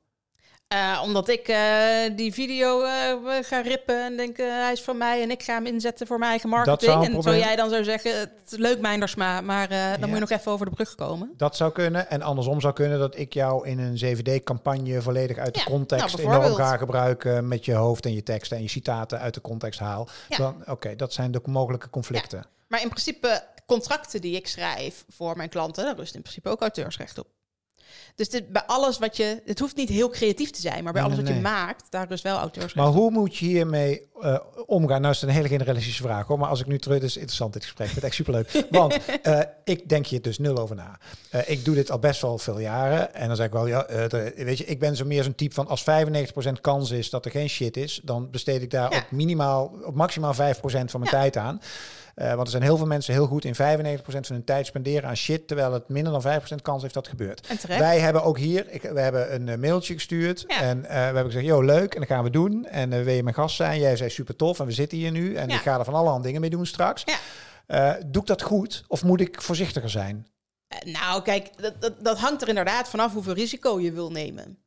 [0.74, 1.56] Uh, omdat ik uh,
[2.16, 2.88] die video uh,
[3.40, 6.30] ga rippen en denk hij is van mij en ik ga hem inzetten voor mijn
[6.30, 7.04] eigen marketing.
[7.04, 9.98] En zou jij dan zou zeggen, het leuk Mijndersma, maar dan ja.
[9.98, 11.32] moet je nog even over de brug komen.
[11.36, 12.10] Dat zou kunnen.
[12.10, 16.28] En andersom zou kunnen dat ik jou in een CVD-campagne volledig uit de context nou,
[16.28, 19.80] enorm ga gebruiken met je hoofd en je teksten en je citaten uit de context
[19.80, 20.08] haal.
[20.36, 22.46] Dan Oké, dat zijn de mogelijke conflicten.
[22.68, 26.60] Maar in principe contracten die ik schrijf voor mijn klanten, daar rust in principe ook
[26.60, 27.26] auteursrecht op.
[28.14, 29.42] Dus dit, bij alles wat je...
[29.44, 32.22] Het hoeft niet heel creatief te zijn, maar bij alles wat je maakt, daar is
[32.22, 35.00] wel auteursrecht Maar hoe moet je hiermee uh, omgaan?
[35.00, 36.38] Nou is het een hele generalistische vraag hoor.
[36.38, 36.96] Maar als ik nu terug...
[36.96, 37.88] Het is interessant dit gesprek.
[37.88, 38.64] Het is echt superleuk.
[38.70, 40.98] Want uh, ik denk hier dus nul over na.
[41.34, 43.14] Uh, ik doe dit al best wel veel jaren.
[43.14, 43.86] En dan zeg ik wel, ja,
[44.36, 45.66] weet je, ik ben zo meer zo'n type van...
[45.66, 48.00] als 95% kans is dat er geen shit is...
[48.02, 48.98] dan besteed ik daar ja.
[48.98, 51.10] op minimaal, op maximaal 5% van mijn ja.
[51.10, 51.60] tijd aan.
[52.16, 53.56] Uh, want er zijn heel veel mensen heel goed in 95%
[54.04, 57.66] van hun tijd spenderen aan shit, terwijl het minder dan 5% kans heeft dat gebeurt.
[57.66, 61.24] Wij hebben ook hier, ik, we hebben een uh, mailtje gestuurd en uh, we hebben
[61.24, 62.66] gezegd, joh, leuk, en dat gaan we doen.
[62.66, 63.80] En wil je mijn gast zijn?
[63.80, 65.54] Jij zei super tof en we zitten hier nu en ja.
[65.54, 67.04] ik ga er van allerhande dingen mee doen straks.
[67.66, 67.98] Ja.
[68.06, 70.26] doe ik dat goed of moet ik voorzichtiger zijn?
[70.84, 74.58] nou, kijk, dat, dat, dat hangt er inderdaad vanaf hoeveel risico je wil nemen.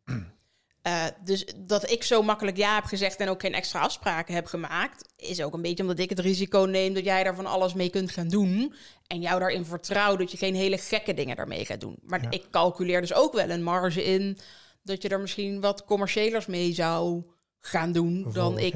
[0.88, 4.46] Uh, dus dat ik zo makkelijk ja heb gezegd en ook geen extra afspraken heb
[4.46, 7.74] gemaakt, is ook een beetje omdat ik het risico neem dat jij daar van alles
[7.74, 8.74] mee kunt gaan doen.
[9.08, 11.98] En jou daarin vertrouw dat je geen hele gekke dingen daarmee gaat doen.
[12.02, 14.38] Maar ik calculeer dus ook wel een marge in
[14.84, 17.24] dat je er misschien wat commerciëlers mee zou
[17.60, 18.76] gaan doen dan ik.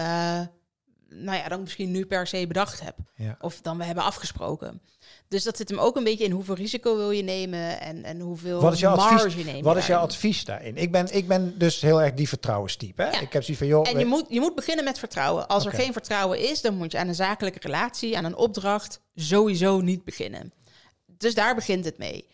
[0.00, 0.40] Uh,
[1.08, 2.96] nou ja, dan misschien nu per se bedacht heb.
[3.40, 4.82] Of dan we hebben afgesproken.
[5.28, 8.20] Dus dat zit hem ook een beetje in hoeveel risico wil je nemen en, en
[8.20, 9.64] hoeveel wat is jouw marge advies, je neemt.
[9.64, 10.76] Wat is jouw advies daarin?
[10.76, 13.02] Ik ben, ik ben dus heel erg die vertrouwenstype.
[13.02, 13.08] Hè?
[13.08, 13.88] Ik heb zoiets van, joh...
[13.88, 15.48] En je moet, je moet beginnen met vertrouwen.
[15.48, 19.00] Als er geen vertrouwen is, dan moet je aan een zakelijke relatie, aan een opdracht,
[19.14, 20.52] sowieso niet beginnen.
[21.06, 22.28] Dus daar begint het mee.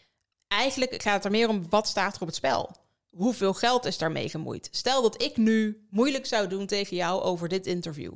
[0.49, 2.71] Eigenlijk gaat het er meer om, wat staat er op het spel?
[3.17, 4.69] Hoeveel geld is daarmee gemoeid?
[4.71, 8.13] Stel dat ik nu moeilijk zou doen tegen jou over dit interview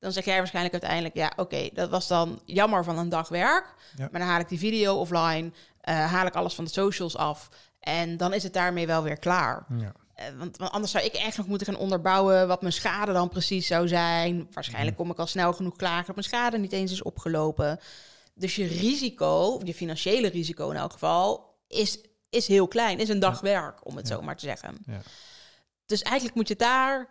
[0.00, 3.74] dan zeg jij waarschijnlijk uiteindelijk, ja, oké, dat was dan jammer van een dag werk.
[3.98, 5.52] Maar dan haal ik die video offline,
[5.88, 7.48] uh, haal ik alles van de socials af.
[7.80, 9.66] En dan is het daarmee wel weer klaar.
[9.78, 9.92] Ja.
[10.16, 13.28] Uh, want, want, anders zou ik echt nog moeten gaan onderbouwen wat mijn schade dan
[13.28, 14.48] precies zou zijn.
[14.52, 17.80] Waarschijnlijk kom ik al snel genoeg klaar dat mijn schade niet eens is opgelopen.
[18.34, 21.98] Dus je risico, je financiële risico in elk geval, is,
[22.30, 22.98] is heel klein.
[22.98, 24.84] Is een dag werk, om het zo maar te zeggen.
[25.86, 27.08] Dus eigenlijk moet je daar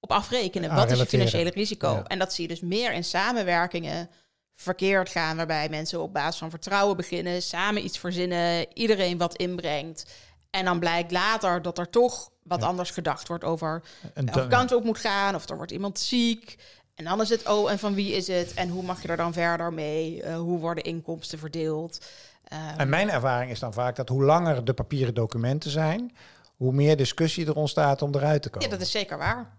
[0.00, 0.74] op afrekenen.
[0.74, 2.02] Wat is je financiële risico?
[2.06, 4.10] En dat zie je dus meer in samenwerkingen
[4.54, 10.06] verkeerd gaan, waarbij mensen op basis van vertrouwen beginnen, samen iets verzinnen, iedereen wat inbrengt.
[10.50, 13.82] En dan blijkt later dat er toch wat anders gedacht wordt over
[14.14, 16.56] welke kant op moet gaan, of er wordt iemand ziek.
[16.94, 18.54] En dan is het, oh, en van wie is het?
[18.54, 20.22] En hoe mag je er dan verder mee?
[20.22, 22.04] Uh, hoe worden inkomsten verdeeld?
[22.52, 26.16] Um, en mijn ervaring is dan vaak dat hoe langer de papieren documenten zijn,
[26.56, 28.68] hoe meer discussie er ontstaat om eruit te komen.
[28.68, 29.56] Ja, dat is zeker waar.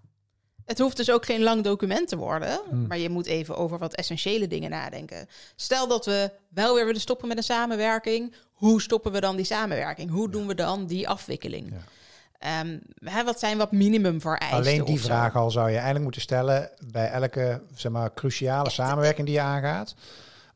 [0.65, 2.87] Het hoeft dus ook geen lang document te worden, hmm.
[2.87, 5.27] maar je moet even over wat essentiële dingen nadenken.
[5.55, 9.45] Stel dat we wel weer willen stoppen met een samenwerking, hoe stoppen we dan die
[9.45, 10.11] samenwerking?
[10.11, 11.73] Hoe doen we dan die afwikkeling?
[11.73, 12.59] Ja.
[12.61, 14.57] Um, hè, wat zijn wat minimum vereisten?
[14.57, 19.25] Alleen die vraag al zou je eigenlijk moeten stellen bij elke zeg maar, cruciale samenwerking
[19.25, 19.95] die je aangaat.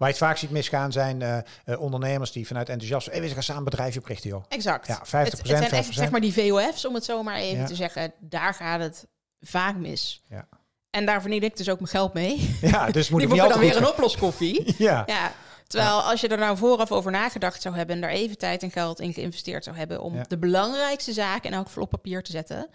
[0.01, 3.13] Waar je het vaak ziet misgaan zijn uh, uh, ondernemers die vanuit enthousiasme...
[3.13, 4.43] Hey, we gaan samen bedrijfje oprichten, joh.
[4.47, 4.87] Exact.
[4.87, 7.65] Ja, 50%, het, het zijn echt, zeg maar die VOF's, om het zo maar even
[7.65, 8.13] te zeggen.
[8.19, 9.07] Daar gaat het
[9.39, 10.21] vaak mis.
[10.29, 10.47] Ja.
[10.89, 12.55] En daar verdien ik dus ook mijn geld mee.
[12.61, 14.73] Ja, dus moet ik dan weer een oploskoffie.
[14.77, 15.03] ja.
[15.05, 15.31] ja.
[15.67, 18.71] Terwijl als je er nou vooraf over nagedacht zou hebben en daar even tijd en
[18.71, 22.69] geld in geïnvesteerd zou hebben om de belangrijkste zaken in elk op papier te zetten,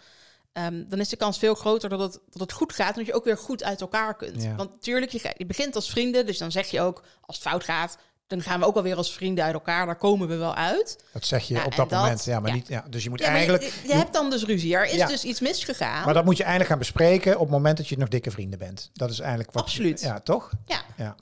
[0.59, 3.07] um, dan is de kans veel groter dat het, dat het goed gaat en dat
[3.07, 4.45] je ook weer goed uit elkaar kunt.
[4.57, 7.65] Want natuurlijk, je, je begint als vrienden, dus dan zeg je ook als het fout
[7.65, 9.87] gaat, dan gaan we ook alweer als vrienden uit elkaar.
[9.87, 11.05] Daar komen we wel uit.
[11.13, 12.25] Dat zeg je op dat, moment.
[12.25, 12.69] Ja, maar niet.
[12.69, 13.63] Ja, dus je moet eigenlijk.
[13.63, 14.77] Je, je, hebt dan dus ruzie.
[14.77, 16.05] Er is dus iets misgegaan.
[16.05, 18.59] Maar dat moet je eigenlijk gaan bespreken op het moment dat je nog dikke vrienden
[18.59, 18.91] bent.
[18.93, 19.63] Dat is eigenlijk wat.
[19.63, 20.01] Absoluut.
[20.01, 20.51] ja, toch?
[20.67, 20.83] Ja.
[20.97, 21.17] ja.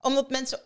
[0.00, 0.60] Omdat mensen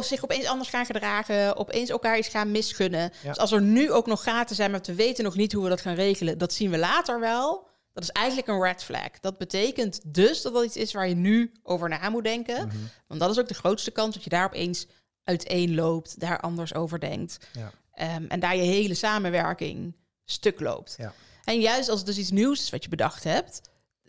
[0.00, 3.12] zich opeens anders gaan gedragen, opeens elkaar iets gaan misgunnen.
[3.22, 5.68] Dus als er nu ook nog gaten zijn, maar we weten nog niet hoe we
[5.68, 7.68] dat gaan regelen, dat zien we later wel.
[7.92, 9.10] Dat is eigenlijk een red flag.
[9.20, 12.66] Dat betekent dus dat dat iets is waar je nu over na moet denken.
[12.66, 12.76] Mhm.
[13.06, 14.86] Want dat is ook de grootste kans dat je daar opeens
[15.24, 17.38] uiteenloopt, daar anders over denkt.
[17.52, 17.70] Ja.
[17.92, 20.94] Ehm, en daar je hele samenwerking stuk loopt.
[20.98, 21.12] Ja.
[21.44, 23.60] En juist als het dus iets nieuws is wat je bedacht hebt,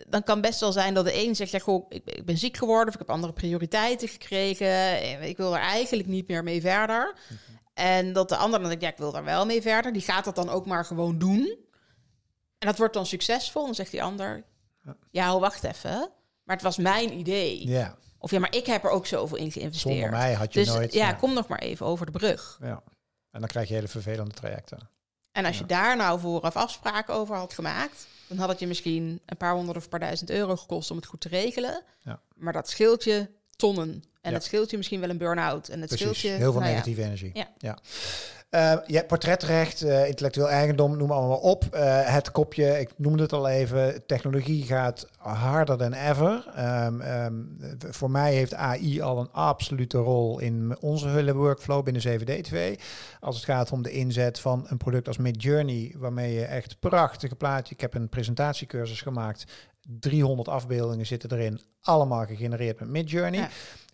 [0.07, 2.57] dan kan best wel zijn dat de een zegt, ja, goh, ik, ik, ben ziek
[2.57, 5.21] geworden of ik heb andere prioriteiten gekregen.
[5.21, 7.15] Ik wil er eigenlijk niet meer mee verder.
[7.27, 7.57] Mhm.
[7.73, 9.93] En dat de ander dan denkt, ja, ik wil daar wel mee verder.
[9.93, 11.57] Die gaat dat dan ook maar gewoon doen.
[12.57, 13.65] En dat wordt dan succesvol.
[13.65, 14.43] Dan zegt die ander,
[15.11, 16.09] ja, wacht even.
[16.43, 17.67] Maar het was mijn idee.
[17.67, 17.97] Ja.
[18.19, 19.95] Of ja, maar ik heb er ook zoveel in geïnvesteerd.
[19.95, 20.93] Zonder mij had je dus, nooit...
[20.93, 22.59] Ja, kom nog maar even over de brug.
[22.61, 22.83] Ja.
[23.31, 24.89] En dan krijg je hele vervelende trajecten.
[25.31, 29.19] En als je daar nou vooraf afspraken over had gemaakt, dan had het je misschien
[29.25, 31.83] een paar honderd of een paar duizend euro gekost om het goed te regelen.
[32.03, 32.21] Ja.
[32.35, 34.03] Maar dat scheelt je tonnen.
[34.21, 35.69] En het scheelt je misschien wel een burn-out.
[35.69, 37.31] En het Precies, scheelt je heel veel nou negatieve energie.
[37.57, 37.77] Ja.
[38.51, 41.63] Uh, ja, portretrecht, uh, intellectueel eigendom, noem allemaal op.
[41.73, 46.45] Uh, het kopje, ik noemde het al even, technologie gaat harder dan ever.
[46.85, 47.57] Um, um,
[47.89, 52.81] voor mij heeft AI al een absolute rol in onze hele workflow binnen 7D2.
[53.19, 57.35] Als het gaat om de inzet van een product als Midjourney, waarmee je echt prachtige
[57.35, 57.71] plaatjes...
[57.71, 59.45] Ik heb een presentatiecursus gemaakt,
[59.81, 63.39] 300 afbeeldingen zitten erin, allemaal gegenereerd met Midjourney.
[63.39, 63.49] Ja.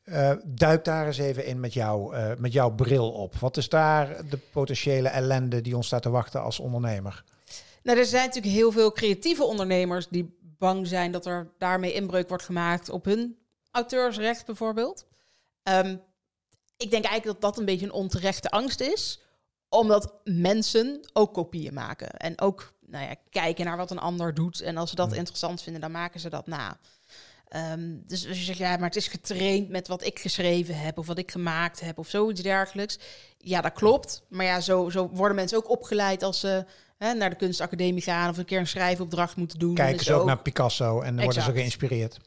[0.06, 3.36] Uh, duik daar eens even in met, jou, uh, met jouw bril op.
[3.36, 7.24] Wat is daar de potentiële ellende die ons staat te wachten als ondernemer?
[7.84, 12.28] Nou, er zijn natuurlijk heel veel creatieve ondernemers die bang zijn dat er daarmee inbreuk
[12.28, 13.38] wordt gemaakt op hun
[13.72, 15.06] auteursrecht bijvoorbeeld.
[15.64, 16.02] Um,
[16.78, 19.22] ik denk eigenlijk dat dat een beetje een onterechte angst is,
[19.70, 24.62] omdat mensen ook kopieën maken en ook nou ja, kijken naar wat een ander doet.
[24.62, 26.78] En als ze dat interessant vinden, dan maken ze dat na.
[27.56, 30.98] Um, dus als je zegt, ja, maar het is getraind met wat ik geschreven heb
[30.98, 33.00] of wat ik gemaakt heb of zoiets dergelijks.
[33.38, 34.24] Ja, dat klopt.
[34.30, 36.66] Maar ja, zo, zo worden mensen ook opgeleid als ze
[36.98, 39.76] hè, naar de kunstacademie gaan of een keer een schrijfopdracht moeten doen.
[39.76, 42.20] Kijken ze ook, ook naar Picasso en dan worden ze geïnspireerd.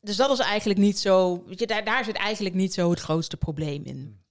[0.00, 3.00] Dus dat is eigenlijk niet zo, weet je, daar, daar zit eigenlijk niet zo het
[3.00, 4.22] grootste probleem in.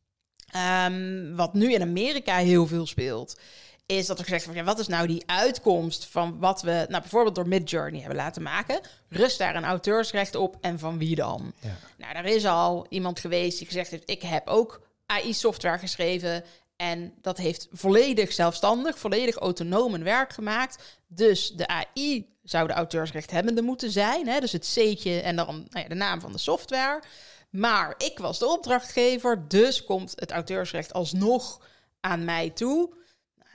[0.85, 3.39] Um, wat nu in Amerika heel veel speelt,
[3.85, 7.01] is dat er gezegd wordt, ja, wat is nou die uitkomst van wat we nou,
[7.01, 8.79] bijvoorbeeld door Midjourney hebben laten maken?
[9.09, 11.53] Rust daar een auteursrecht op en van wie dan?
[11.59, 11.75] Ja.
[11.97, 16.43] Nou, er is al iemand geweest die gezegd heeft, ik heb ook AI-software geschreven
[16.75, 20.83] en dat heeft volledig zelfstandig, volledig autonoom een werk gemaakt.
[21.07, 24.39] Dus de AI zou de auteursrechthebbende moeten zijn, hè?
[24.39, 27.01] dus het C'tje en dan nou ja, de naam van de software.
[27.49, 31.61] Maar ik was de opdrachtgever, dus komt het auteursrecht alsnog
[31.99, 32.93] aan mij toe.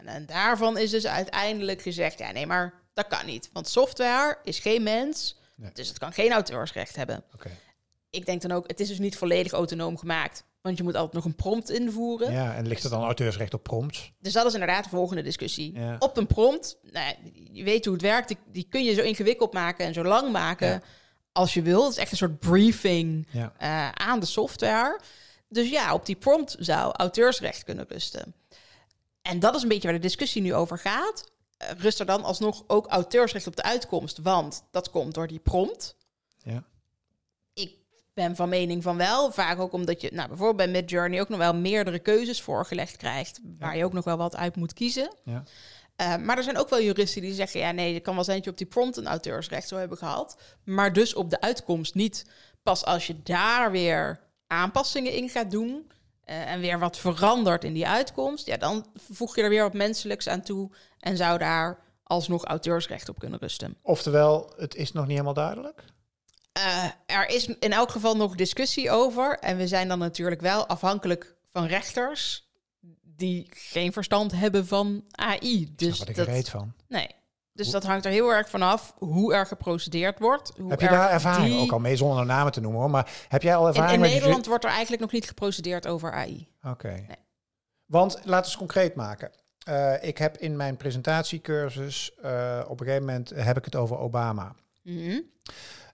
[0.06, 3.50] En daarvan is dus uiteindelijk gezegd, ja nee, maar dat kan niet.
[3.52, 5.70] Want software is geen mens, Nee.
[5.72, 7.24] dus het kan geen auteursrecht hebben.
[8.10, 10.44] Ik denk dan ook, het is dus niet volledig autonoom gemaakt.
[10.60, 12.32] Want je moet altijd nog een prompt invoeren.
[12.32, 14.12] Ja, en ligt er dan auteursrecht op prompts?
[14.20, 15.72] Dus dat is inderdaad de volgende discussie.
[15.78, 15.96] Ja.
[15.98, 17.14] Op een prompt, nou
[17.52, 20.32] je weet hoe het werkt, die, die kun je zo ingewikkeld maken en zo lang
[20.32, 20.80] maken Ja.
[21.32, 21.82] als je wil.
[21.84, 23.52] Het is echt een soort briefing Ja.
[23.58, 25.00] eh, aan de software.
[25.48, 28.34] Dus ja, op die prompt zou auteursrecht kunnen rusten.
[29.28, 31.30] En dat is een beetje waar de discussie nu over gaat.
[31.56, 34.18] Eh, rust er dan alsnog ook auteursrecht op de uitkomst?
[34.18, 35.96] Want dat komt door die prompt.
[36.36, 36.64] Ja.
[37.52, 37.76] Ik
[38.14, 39.32] ben van mening van wel.
[39.32, 43.40] Vaak ook omdat je nou, bijvoorbeeld bij Midjourney ook nog wel meerdere keuzes voorgelegd krijgt.
[43.58, 45.14] Waar je ook nog wel wat uit moet kiezen.
[45.24, 45.42] Ja.
[46.00, 48.36] Uh, maar er zijn ook wel juristen die zeggen: ja, nee, het kan wel zijn
[48.36, 50.38] dat je op die prompt een auteursrecht zou hebben gehad.
[50.64, 52.24] Maar dus op de uitkomst niet.
[52.62, 55.90] Pas als je daar weer aanpassingen in gaat doen.
[56.30, 58.46] Uh, en weer wat verandert in die uitkomst.
[58.46, 60.70] Ja, dan voeg je er weer wat menselijks aan toe.
[61.00, 63.76] En zou daar alsnog auteursrecht op kunnen rusten.
[63.82, 65.84] Oftewel, het is nog niet helemaal duidelijk?
[66.58, 69.38] Uh, er is in elk geval nog discussie over.
[69.38, 72.48] En we zijn dan natuurlijk wel afhankelijk van rechters
[73.02, 75.72] die geen verstand hebben van AI.
[75.76, 76.72] Dus Daar dat reet van.
[76.88, 77.08] Nee.
[77.58, 80.52] Dus dat hangt er heel erg vanaf hoe er geprocedeerd wordt.
[80.56, 81.62] Hoe heb je daar ervaring die...
[81.62, 82.90] ook al mee, zonder namen te noemen hoor.
[82.90, 86.12] Maar heb jij al ervaring In, in Nederland wordt er eigenlijk nog niet geprocedeerd over
[86.12, 86.48] AI.
[86.58, 86.70] Oké.
[86.70, 87.04] Okay.
[87.08, 87.16] Nee.
[87.86, 89.30] Want laten we het concreet maken.
[89.68, 93.98] Uh, ik heb in mijn presentatiecursus, uh, op een gegeven moment heb ik het over
[93.98, 94.54] Obama.
[94.82, 95.22] Mm -hmm.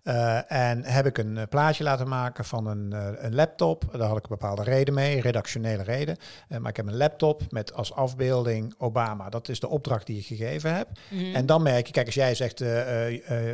[0.04, 3.84] Uh, en heb ik een uh, plaatje laten maken van een, uh, een laptop.
[3.92, 6.16] Daar had ik een bepaalde reden mee, redactionele reden.
[6.48, 9.28] maar ik heb een laptop met als afbeelding Obama.
[9.28, 10.88] Dat is de opdracht die ik gegeven heb.
[10.90, 11.14] Mhm.
[11.14, 11.34] Mm -hmm.
[11.34, 12.64] En dan merk je, kijk, als jij zegt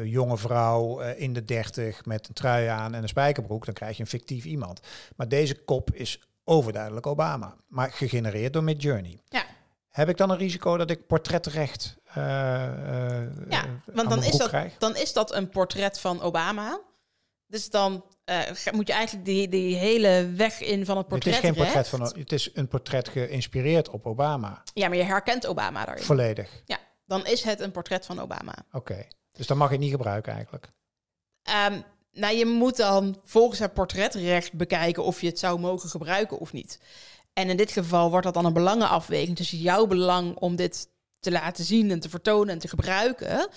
[0.04, 4.02] jonge vrouw in de dertig met een trui aan en een spijkerbroek, dan krijg je
[4.02, 4.80] een fictief iemand.
[5.16, 9.20] Maar deze kop is overduidelijk Obama, maar gegenereerd door Midjourney.
[9.28, 9.44] Ja.
[9.88, 15.12] Heb ik dan een risico dat ik portretrecht ja, want dan is, dat, dan is
[15.12, 16.80] dat een portret van Obama.
[17.46, 21.34] Dus dan uh, moet je eigenlijk die, die hele weg in van het portret.
[21.34, 24.62] Het is geen portret van het is een portret geïnspireerd op Obama.
[24.74, 26.04] Ja, maar je herkent Obama daarin.
[26.04, 26.62] Volledig.
[26.64, 28.54] Ja, dan is het een portret van Obama.
[28.66, 29.10] Oké, okay.
[29.32, 30.72] dus dan mag je het niet gebruiken eigenlijk.
[31.68, 36.38] Um, nou, je moet dan volgens het portretrecht bekijken of je het zou mogen gebruiken
[36.38, 36.80] of niet.
[37.32, 40.88] En in dit geval wordt dat dan een belangenafweging tussen jouw belang om dit
[41.20, 43.48] te laten zien en te vertonen en te gebruiken.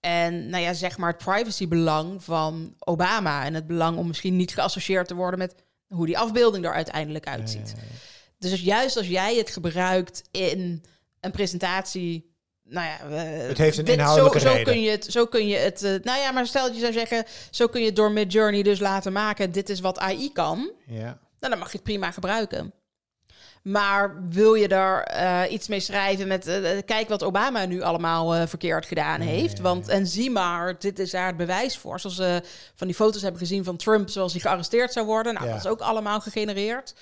[0.00, 3.44] En nou ja, zeg maar het privacybelang van Obama.
[3.44, 5.54] En het belang om misschien niet geassocieerd te worden met
[5.86, 7.72] hoe die afbeelding er uiteindelijk uitziet.
[7.76, 7.98] Ja, ja, ja.
[8.38, 10.84] Dus juist als jij het gebruikt in
[11.20, 12.36] een presentatie.
[12.62, 14.72] Nou ja, het heeft een inhoudelijke zo, zo reden.
[14.72, 15.82] kun je het, zo kun je het.
[15.82, 18.62] Uh, nou ja, maar stel dat je zou zeggen, zo kun je het door Midjourney
[18.62, 19.52] dus laten maken.
[19.52, 20.70] Dit is wat AI kan.
[20.86, 21.18] Ja.
[21.40, 22.72] Nou, dan mag je het prima gebruiken.
[23.70, 26.46] Maar wil je daar eh, iets mee schrijven met...
[26.46, 29.58] Uh, kijk wat Obama nu allemaal verkeerd gedaan heeft.
[29.60, 32.00] Want, en zie maar, dit is daar het bewijs voor.
[32.00, 32.42] Zoals ze
[32.74, 34.08] van die foto's hebben gezien van Trump...
[34.08, 35.34] zoals hij gearresteerd zou worden.
[35.34, 36.94] Nou, dat is ook allemaal gegenereerd.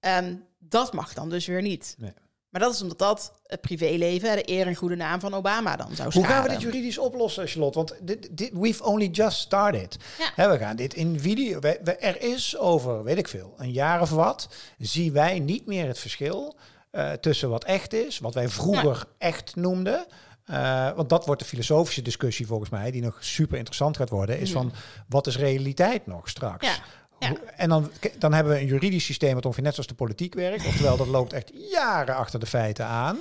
[0.00, 1.94] Um, dat mag dan dus weer niet.
[1.98, 2.12] Nee.
[2.56, 5.94] Maar dat is omdat dat het privéleven, de eer en goede naam van Obama dan
[5.94, 6.24] zou zijn.
[6.24, 7.78] Hoe gaan we dit juridisch oplossen, Charlotte?
[7.78, 9.96] Want dit, dit, we've only just started.
[10.36, 10.50] Ja.
[10.50, 11.60] we gaan dit in video...
[11.60, 14.48] We, er is over, weet ik veel, een jaar of wat...
[14.78, 16.56] zien wij niet meer het verschil
[16.92, 18.18] uh, tussen wat echt is...
[18.18, 20.06] wat wij vroeger echt noemden...
[20.50, 24.38] Uh, want dat wordt de filosofische discussie volgens mij, die nog super interessant gaat worden,
[24.38, 24.72] is van
[25.08, 26.80] wat is realiteit nog straks?
[27.18, 27.32] Ja.
[27.56, 30.66] En dan, dan hebben we een juridisch systeem dat ongeveer net zoals de politiek werkt.
[30.70, 33.18] Oftewel, dat loopt echt jaren achter de feiten aan.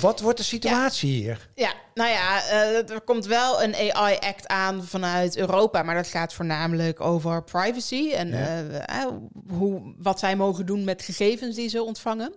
[0.00, 1.48] Wat wordt de situatie hier?
[1.54, 6.34] Ja, nou ja, uh, er komt wel een AI-act aan vanuit Europa, maar dat gaat
[6.34, 9.06] voornamelijk over privacy en uh,
[9.48, 12.34] hoe, wat zij mogen doen met gegevens die ze ontvangen.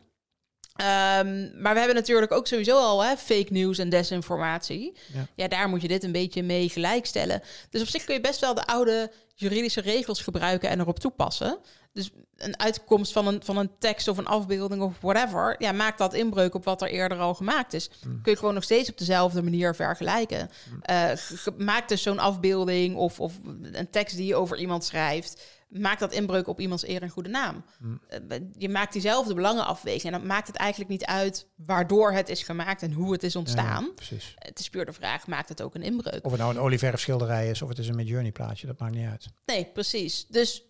[0.82, 4.98] Um, maar we hebben natuurlijk ook sowieso al hè, fake news en desinformatie.
[5.14, 5.28] Ja.
[5.36, 5.48] ja.
[5.48, 7.42] daar moet je dit een beetje mee gelijkstellen.
[7.70, 11.58] Dus op zich kun je best wel de oude juridische regels gebruiken en erop toepassen.
[11.94, 15.98] Dus een uitkomst van een, van een tekst of een afbeelding of whatever, ja, maakt
[15.98, 17.90] dat inbreuk op wat er eerder al gemaakt is.
[18.02, 18.22] Hmm.
[18.22, 20.50] Kun je gewoon nog steeds op dezelfde manier vergelijken.
[20.70, 20.82] Mm.
[20.90, 21.12] Uh,
[21.58, 23.34] maak dus zo'n afbeelding of, of
[23.72, 27.30] een tekst die je over iemand schrijft maakt dat inbreuk op iemands eer en goede
[27.30, 27.66] naam.
[27.78, 28.02] Hmm.
[28.08, 30.14] Eh, je maakt diezelfde belangenafweging.
[30.14, 33.36] En dan maakt het eigenlijk niet uit waardoor het is gemaakt en hoe het is
[33.36, 33.94] ontstaan.
[33.96, 34.34] precies.
[34.36, 36.26] Het is puur de vraag, maakt het ook een inbreuk?
[36.26, 38.96] Of het nou een olieverf schilderij is of het is een Midjourney plaatje, dat maakt
[38.96, 39.28] niet uit.
[39.46, 40.26] Nee, precies.
[40.28, 40.64] Dus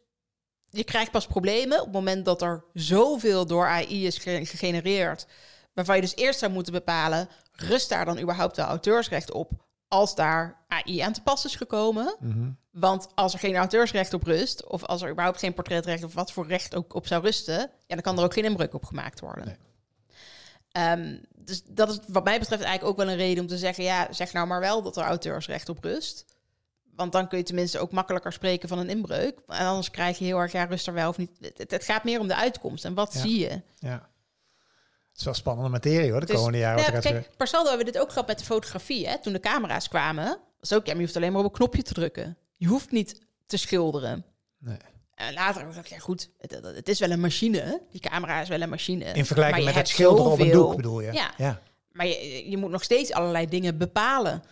[0.70, 5.28] je krijgt pas problemen op het moment dat er zoveel door AI is gegenereerd,
[5.74, 10.16] waarvan je dus eerst zou moeten bepalen, rust daar dan überhaupt wel auteursrecht op als
[10.16, 12.16] daar AI aan te pas is gekomen?
[12.20, 12.50] Mhm.
[12.72, 16.32] Want als er geen auteursrecht op rust, of als er überhaupt geen portretrecht of wat
[16.32, 19.20] voor recht ook op zou rusten, ja, dan kan er ook geen inbreuk op gemaakt
[19.20, 19.46] worden.
[19.46, 19.56] Nee.
[20.72, 23.84] Ehm, dus dat is wat mij betreft eigenlijk ook wel een reden om te zeggen,
[23.84, 26.26] ja, zeg nou maar wel dat er auteursrecht op rust.
[26.96, 29.40] Want dan kun je tenminste ook makkelijker spreken van een inbreuk.
[29.48, 31.32] En anders krijg je heel erg, ja, rust er wel of niet.
[31.68, 33.62] Het, gaat meer om de uitkomst en wat zie je.
[33.80, 34.10] Ja.
[35.16, 36.94] Het is wel spannende materie hoor, de dus, komende jaren.
[36.94, 39.08] Ja, kijk, per saldo hebben we dit ook gehad met de fotografie.
[39.08, 39.22] Hè?
[39.22, 41.94] Toen de camera's kwamen, was ook, ja, je hoeft alleen maar op een knopje te
[41.94, 42.38] drukken.
[42.56, 44.26] Je hoeft niet te schilderen.
[44.58, 44.78] Nee.
[45.14, 47.82] En later heb ik ja goed, het, het, is wel een machine.
[47.92, 49.06] Die camera is wel een machine.
[49.06, 51.14] In vergelijking met het schilderen op een doek bedoel je?
[51.14, 51.34] Ja.
[51.38, 51.62] ja.
[51.92, 54.44] Maar je, je moet nog steeds allerlei dingen bepalen.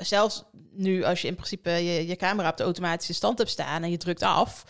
[0.00, 3.82] zelfs nu als je in principe je, je camera op de automatische stand hebt staan
[3.82, 4.64] en je drukt af,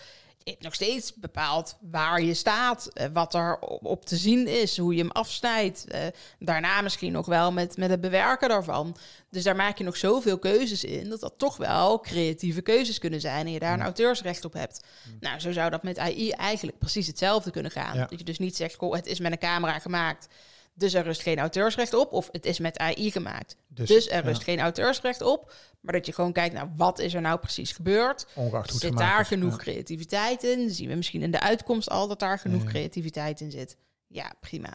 [0.59, 5.00] nog steeds bepaald waar je staat, eh, wat er op te zien is, hoe je
[5.00, 5.85] hem afsnijdt.
[5.85, 6.00] Eh,
[6.38, 8.96] daarna misschien nog wel met, met het bewerken daarvan.
[9.31, 13.20] Dus daar maak je nog zoveel keuzes in, dat dat toch wel creatieve keuzes kunnen
[13.20, 14.85] zijn en je daar een auteursrecht op hebt.
[15.20, 17.96] Nou, zo zou dat met AI eigenlijk precies hetzelfde kunnen gaan.
[17.96, 20.29] Dat je dus niet zegt, goh, het is met een camera gemaakt.
[20.74, 22.12] Dus er rust geen auteursrecht op.
[22.12, 23.56] Of het is met AI gemaakt.
[23.68, 25.52] Dus, dus er rust geen auteursrecht op.
[25.80, 28.26] Maar dat je gewoon kijkt naar wat is er nou precies gebeurd.
[28.35, 30.70] Ongeacht Zit daar genoeg creativiteit in?
[30.70, 33.76] Zien we misschien in de uitkomst al dat daar genoeg creativiteit in zit?
[34.06, 34.72] Ja, prima.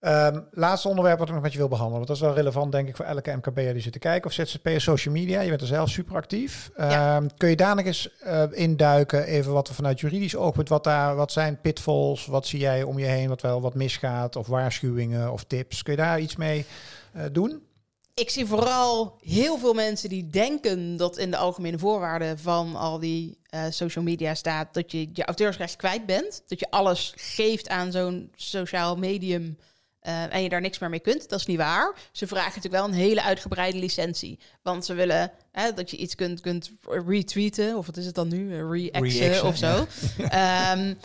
[0.00, 2.06] Um, laatste onderwerp wat ik nog met je wil behandelen.
[2.06, 4.30] Want dat is wel relevant, denk ik, voor elke MKB'er die zit te kijken.
[4.30, 5.40] Of ZZP'er social media.
[5.40, 6.70] Je bent er zelf super actief.
[6.76, 9.24] Ehm, kun je daar nog eens uh, induiken?
[9.24, 10.68] Even wat we vanuit juridisch oogpunt.
[10.68, 12.26] Wat, daar, wat zijn pitfalls?
[12.26, 14.36] Wat zie jij om je heen wat wel wat misgaat?
[14.36, 15.82] Of waarschuwingen of tips?
[15.82, 16.64] Kun je daar iets mee
[17.16, 17.62] uh, doen?
[18.14, 22.98] Ik zie vooral heel veel mensen die denken dat in de algemene voorwaarden van al
[22.98, 26.42] die uh, social media staat dat je je auteursrecht kwijt bent.
[26.46, 29.58] Dat je alles geeft aan zo'n sociaal medium
[30.02, 31.28] uh, en je daar niks meer mee kunt.
[31.28, 31.94] Dat is niet waar.
[32.12, 34.38] Ze vragen natuurlijk wel een hele uitgebreide licentie.
[34.62, 36.70] Want ze willen hè, dat je iets kunt, kunt
[37.06, 37.76] retweeten.
[37.76, 38.68] Of wat is het dan nu?
[38.70, 39.86] Reacten of zo.
[40.16, 40.72] Ja.
[40.78, 40.98] Um,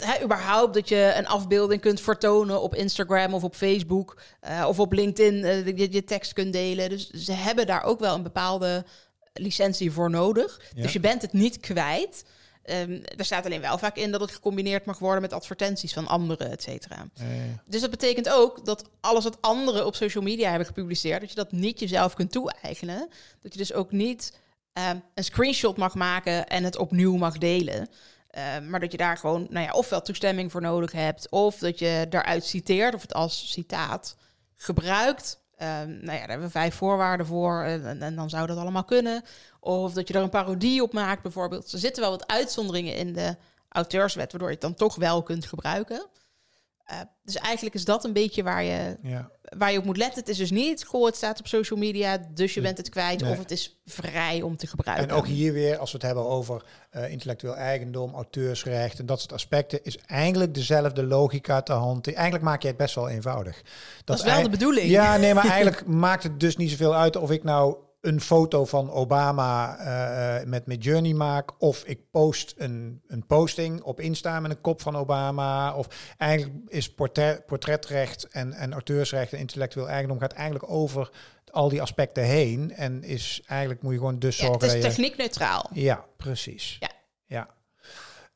[0.00, 4.78] uh, überhaupt dat je een afbeelding kunt vertonen op Instagram of op Facebook uh, of
[4.78, 6.88] op LinkedIn, uh, je, je tekst kunt delen.
[6.88, 8.84] Dus ze hebben daar ook wel een bepaalde
[9.32, 10.60] licentie voor nodig.
[10.74, 10.82] Ja.
[10.82, 12.24] Dus je bent het niet kwijt.
[12.70, 16.06] Um, er staat alleen wel vaak in dat het gecombineerd mag worden met advertenties van
[16.06, 17.06] anderen, et cetera.
[17.66, 21.34] Dus dat betekent ook dat alles wat anderen op social media hebben gepubliceerd, dat je
[21.34, 23.08] dat niet jezelf kunt toe-eigenen.
[23.40, 24.38] Dat je dus ook niet
[24.72, 27.88] um, een screenshot mag maken en het opnieuw mag delen.
[28.38, 31.78] Uh, maar dat je daar gewoon, nou ja, ofwel toestemming voor nodig hebt, of dat
[31.78, 34.16] je daaruit citeert, of het als citaat
[34.56, 35.42] gebruikt.
[35.58, 38.84] Um, nou ja, daar hebben we vijf voorwaarden voor en, en, dan zou dat allemaal
[38.84, 39.22] kunnen.
[39.60, 41.72] Of dat je er een parodie op maakt bijvoorbeeld.
[41.72, 43.36] Er zitten wel wat uitzonderingen in de
[43.68, 46.06] auteurswet, waardoor je het dan toch wel kunt gebruiken.
[46.90, 49.30] Uh, dus eigenlijk is dat een beetje waar je, ja.
[49.58, 52.18] waar je op moet letten, het is dus niet, goh, het staat op social media,
[52.34, 55.08] dus je bent het kwijt, of het is vrij om te gebruiken.
[55.08, 59.20] En ook hier weer, als we het hebben over uh, intellectueel eigendom, auteursrecht en dat
[59.20, 62.14] soort aspecten, is eigenlijk dezelfde logica te hand.
[62.14, 63.62] Eigenlijk maak je het best wel eenvoudig.
[63.62, 63.72] Dat,
[64.04, 64.88] dat is wel de bedoeling.
[64.88, 68.64] Ja, nee, maar eigenlijk maakt het dus niet zoveel uit of ik nou een foto
[68.64, 71.62] van Obama uh, met Midjourney maak.
[71.62, 75.74] Of ik post een, een posting op Insta met een kop van Obama.
[75.74, 81.10] Of eigenlijk is portret, portretrecht en, en auteursrecht en intellectueel eigendom gaat eigenlijk over
[81.50, 82.72] al die aspecten heen.
[82.74, 84.68] En is eigenlijk moet je gewoon dus zorgen.
[84.68, 85.70] Ja, het is techniek neutraal.
[85.72, 86.76] Ja, precies.
[86.80, 86.90] Ja.
[87.26, 87.48] ja.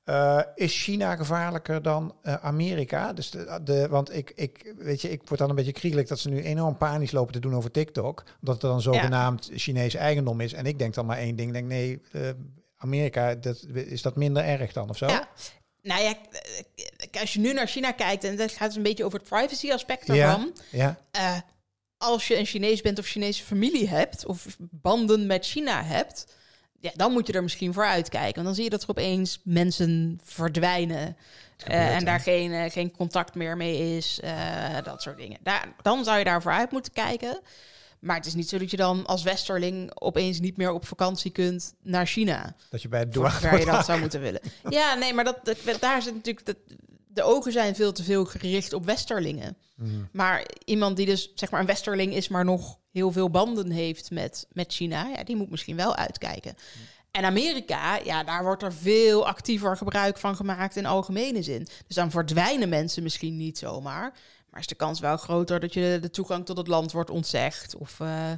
[0.09, 3.13] Uh, is China gevaarlijker dan uh, Amerika?
[3.13, 6.19] Dus de, de, want ik, ik, weet je, ik word dan een beetje kriegelijk dat
[6.19, 8.25] ze nu enorm panisch lopen te doen over TikTok.
[8.41, 9.59] Omdat het dan zogenaamd ja.
[9.59, 10.53] Chinees eigendom is.
[10.53, 11.53] En ik denk dan maar één ding.
[11.53, 12.29] Denk, nee, uh,
[12.77, 15.07] Amerika, dat, is dat minder erg dan of zo?
[15.07, 15.29] Ja.
[15.83, 16.15] Nou ja,
[17.21, 20.09] als je nu naar China kijkt, en dat gaat een beetje over het privacy aspect
[20.09, 20.53] ervan.
[20.71, 20.99] Ja.
[21.13, 21.45] ja.
[21.97, 26.27] als je een Chinees bent of Chinese familie hebt, of banden met China hebt
[26.81, 28.35] ja, dan moet je er misschien voor uitkijken.
[28.35, 31.17] Want dan zie je dat er opeens mensen verdwijnen.
[31.69, 34.21] Uh, en daar geen, uh, geen contact meer mee is.
[34.25, 35.39] Uh, dat soort dingen.
[35.43, 37.41] Daar, dan zou je daarvoor uit moeten kijken.
[37.99, 41.31] Maar het is niet zo dat je dan als Westerling opeens niet meer op vakantie
[41.31, 42.55] kunt naar China.
[42.71, 44.41] Dat je bij het waar je dat zou moeten willen.
[44.69, 46.47] Ja, nee, maar dat, dat daar zit natuurlijk.
[46.47, 46.57] Dat,
[47.19, 49.57] de ogen zijn veel te veel gericht op Westerlingen.
[49.77, 49.91] Mhm.
[50.13, 54.11] Maar iemand die dus zeg maar een Westerling is, maar nog heel veel banden heeft
[54.11, 56.55] met, met China, ja, die moet misschien wel uitkijken.
[57.11, 61.69] En Amerika, ja, daar wordt er veel actiever gebruik van gemaakt in algemene zin.
[61.87, 64.13] Dus dan verdwijnen mensen misschien niet zomaar.
[64.59, 67.77] Maar is de kans wel groter dat je de toegang tot het land wordt ontzegd.
[67.77, 68.31] Of uh,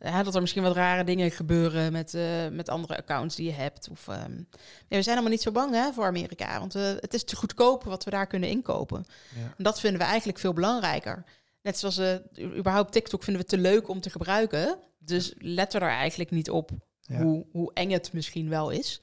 [0.00, 0.22] ja.
[0.22, 3.88] dat er misschien wat rare dingen gebeuren met, uh, met andere accounts die je hebt.
[3.90, 4.48] Of, um,
[4.88, 6.58] we zijn allemaal niet zo bang hè, voor Amerika.
[6.58, 9.04] Want uh, het is te goedkoop wat we daar kunnen inkopen.
[9.34, 9.54] Ja.
[9.56, 11.24] En dat vinden we eigenlijk veel belangrijker.
[11.62, 12.00] Net zoals
[12.38, 14.78] überhaupt TikTok vinden we te leuk om te gebruiken.
[14.98, 16.70] Dus let er eigenlijk niet op
[17.06, 19.02] hoe, hoe eng het misschien wel is.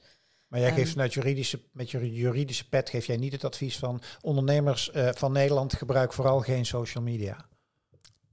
[0.56, 0.96] Maar jij geeft ehm.
[0.96, 5.32] vanuit juridische, met je juridische pet geef jij niet het advies van ondernemers uh, van
[5.32, 7.46] Nederland gebruik vooral geen social media.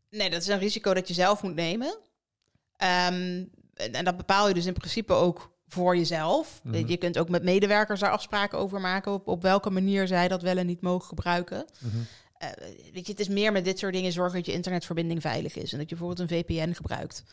[0.09, 1.87] Nee, dat is een risico dat je zelf moet nemen.
[1.87, 6.61] Um, en dat bepaal je dus in principe ook voor jezelf.
[6.63, 10.27] Mm Je kunt ook met medewerkers daar afspraken over maken op, op welke manier zij
[10.27, 11.65] dat wel en niet mogen gebruiken.
[11.79, 12.05] Mm -hmm.
[12.43, 12.49] uh,
[12.93, 15.71] weet je, het is meer met dit soort dingen zorgen dat je internetverbinding veilig is
[15.71, 17.23] en dat je bijvoorbeeld een VPN gebruikt.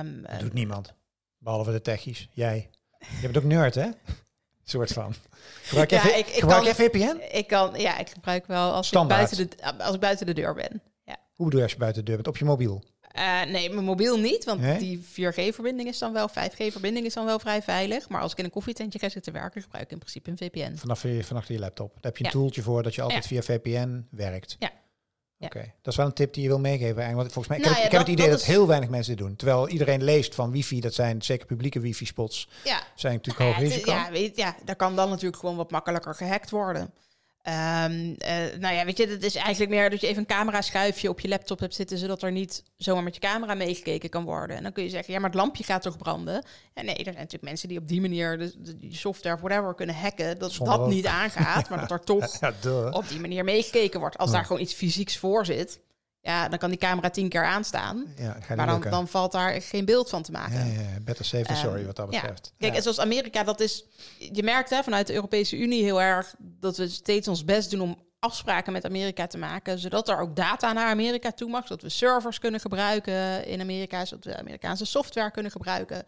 [0.00, 0.94] Um, dat doet niemand,
[1.38, 2.28] behalve de techies.
[2.32, 2.70] Jij.
[3.20, 3.88] Je bent ook nerd, hè?
[4.70, 5.14] soort van.
[5.62, 7.20] Gebruik ja, je, ik, ik gebruik kan, VPN?
[7.30, 10.54] Ik kan, ja, ik gebruik wel als ik, buiten de, als ik buiten de deur
[10.54, 10.82] ben.
[11.04, 11.16] Ja.
[11.34, 12.28] Hoe bedoel je als je buiten de deur bent?
[12.28, 12.84] Op je mobiel?
[13.18, 17.38] Uh, nee, mijn mobiel niet, want die 4G-verbinding is dan wel, 5G-verbinding is dan wel
[17.38, 18.08] vrij veilig.
[18.08, 20.76] Maar als ik in een koffietentje ga zitten werken, gebruik ik in principe een VPN.
[20.76, 21.92] Vanaf je, vanaf je laptop.
[21.94, 22.36] Daar heb je een ja.
[22.36, 24.56] toeltje voor dat je altijd via VPN werkt.
[24.58, 24.70] Ja.
[25.38, 27.14] Oké, dat is wel een tip die je wil meegeven.
[27.14, 29.16] Want volgens mij, ik, nou heb, ja, ik heb, het idee dat, heel weinig mensen
[29.16, 29.36] dit doen.
[29.36, 32.82] Terwijl iedereen leest van wifi, dat zijn zeker publieke wifi-spots, ja.
[32.94, 33.90] zijn natuurlijk hoog risico.
[33.90, 36.90] Ja, weet, ja, daar kan dan natuurlijk gewoon wat makkelijker gehackt worden.
[37.48, 40.60] Um, uh, nou ja, weet je, het is eigenlijk meer dat je even een camera
[40.60, 44.24] schuifje op je laptop hebt zitten, zodat er niet zomaar met je camera meegekeken kan
[44.24, 44.56] worden.
[44.56, 46.44] En dan kun je zeggen, ja, maar het lampje gaat toch branden?
[46.74, 49.74] Ja, nee, er zijn natuurlijk mensen die op die manier de, de, software of whatever
[49.74, 52.52] kunnen hacken, dat dat niet aangaat, maar dat er toch ja,
[52.90, 54.18] op die manier meegekeken wordt.
[54.18, 55.80] Als daar gewoon iets fysieks voor zit,
[56.26, 58.04] ja, dan kan die camera tien keer aanstaan.
[58.16, 60.72] Ja, maar dan, dan, valt daar geen beeld van te maken.
[60.72, 62.52] Ja, ja better safe than sorry wat dat betreft.
[62.58, 63.84] Kijk, en zoals Amerika, dat is...
[64.18, 66.34] Je merkt hè, vanuit de Europese Unie heel erg...
[66.38, 69.78] dat we steeds ons best doen om afspraken met Amerika te maken...
[69.78, 71.66] zodat er ook data naar Amerika toe mag.
[71.66, 74.04] Zodat we servers kunnen gebruiken in Amerika.
[74.04, 76.04] Zodat we Amerikaanse software kunnen gebruiken.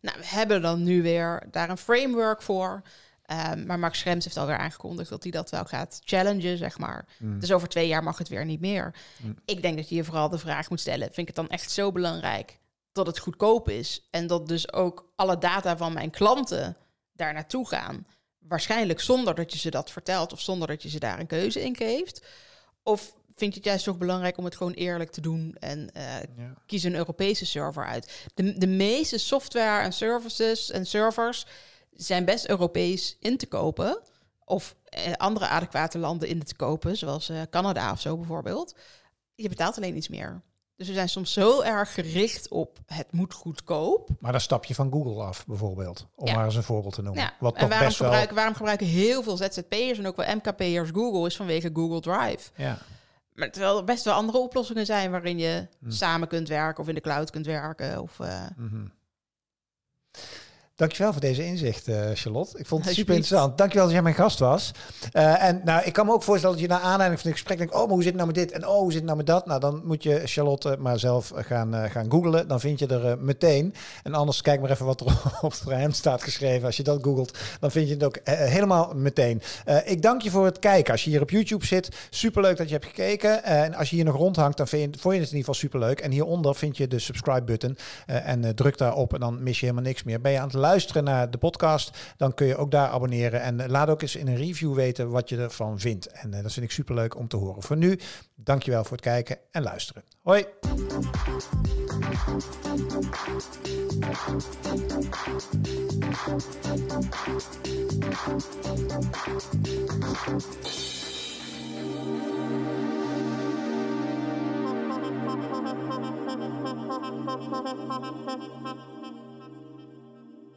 [0.00, 2.82] Nou, we hebben dan nu weer daar een framework voor...
[3.30, 7.06] Um, maar Max Schrems heeft alweer aangekondigd dat hij dat wel gaat challengen, zeg maar.
[7.18, 7.40] Mm.
[7.40, 8.94] Dus over twee jaar mag het weer niet meer.
[9.22, 9.36] Mm.
[9.44, 11.70] Ik denk dat je je vooral de vraag moet stellen: vind ik het dan echt
[11.70, 12.58] zo belangrijk
[12.92, 16.76] dat het goedkoop is en dat dus ook alle data van mijn klanten
[17.12, 18.06] daar naartoe gaan?
[18.38, 21.62] Waarschijnlijk zonder dat je ze dat vertelt of zonder dat je ze daar een keuze
[21.62, 22.26] in geeft.
[22.82, 26.16] Of vind je het juist toch belangrijk om het gewoon eerlijk te doen en uh,
[26.66, 28.28] kies een Europese server uit?
[28.34, 31.46] De, de meeste software en services en servers
[32.02, 34.00] zijn best Europees in te kopen.
[34.44, 38.74] Of eh, andere adequate landen in te kopen, zoals uh, Canada of zo bijvoorbeeld.
[39.34, 40.42] Je betaalt alleen iets meer.
[40.76, 44.08] Dus we zijn soms zo erg gericht op het moet goedkoop.
[44.18, 46.06] Maar dan stap je van Google af, bijvoorbeeld.
[46.14, 47.22] Om maar eens een voorbeeld te noemen.
[47.22, 47.34] Ja.
[47.38, 51.36] Wat en waarom, gebruiken, waarom gebruiken heel veel ZZP'ers en ook wel MKP'ers Google is
[51.36, 52.50] vanwege Google Drive.
[52.56, 52.78] Ja.
[53.34, 55.90] Maar terwijl er best wel andere oplossingen zijn waarin je hm.
[55.90, 58.02] samen kunt werken of in de cloud kunt werken.
[58.02, 58.46] Of, uh...
[60.82, 62.58] Dankjewel voor deze inzicht, uh, Charlotte.
[62.58, 63.58] Ik vond het super interessant.
[63.58, 64.70] Dankjewel dat jij mijn gast was.
[65.12, 67.58] Uh, en nou, ik kan me ook voorstellen dat je na aanleiding van het gesprek
[67.58, 67.74] denkt...
[67.74, 68.52] oh, maar hoe zit het nou met dit?
[68.52, 69.46] En oh, hoe zit het nou met dat?
[69.46, 72.48] Nou, dan moet je Charlotte maar zelf gaan, uh, gaan googlen.
[72.48, 73.74] Dan vind je er meteen.
[74.02, 75.06] En anders kijk maar even wat er
[75.40, 76.66] op het hem staat geschreven.
[76.66, 79.42] Als je dat googelt, dan vind je het ook helemaal meteen.
[79.84, 80.92] ik dank je voor het kijken.
[80.92, 83.44] Als je hier op YouTube zit, superleuk dat je hebt gekeken.
[83.44, 85.68] en als je hier nog rondhangt, dan vind je, vond je het in ieder geval
[85.68, 86.00] superleuk.
[86.00, 87.76] En hieronder vind je de subscribe-button.
[88.06, 90.20] en druk daarop en dan mis je helemaal niks meer.
[90.20, 90.71] Ben je aan het luisteren
[91.02, 93.40] naar de podcast, dan kun je ook daar abonneren.
[93.42, 96.06] En laat ook eens in een review weten wat je ervan vindt.
[96.06, 97.62] En uh, dat vind ik super leuk om te horen.
[97.62, 97.98] Voor nu,
[98.34, 100.02] dankjewel voor het kijken en luisteren.
[100.22, 100.44] Hoi!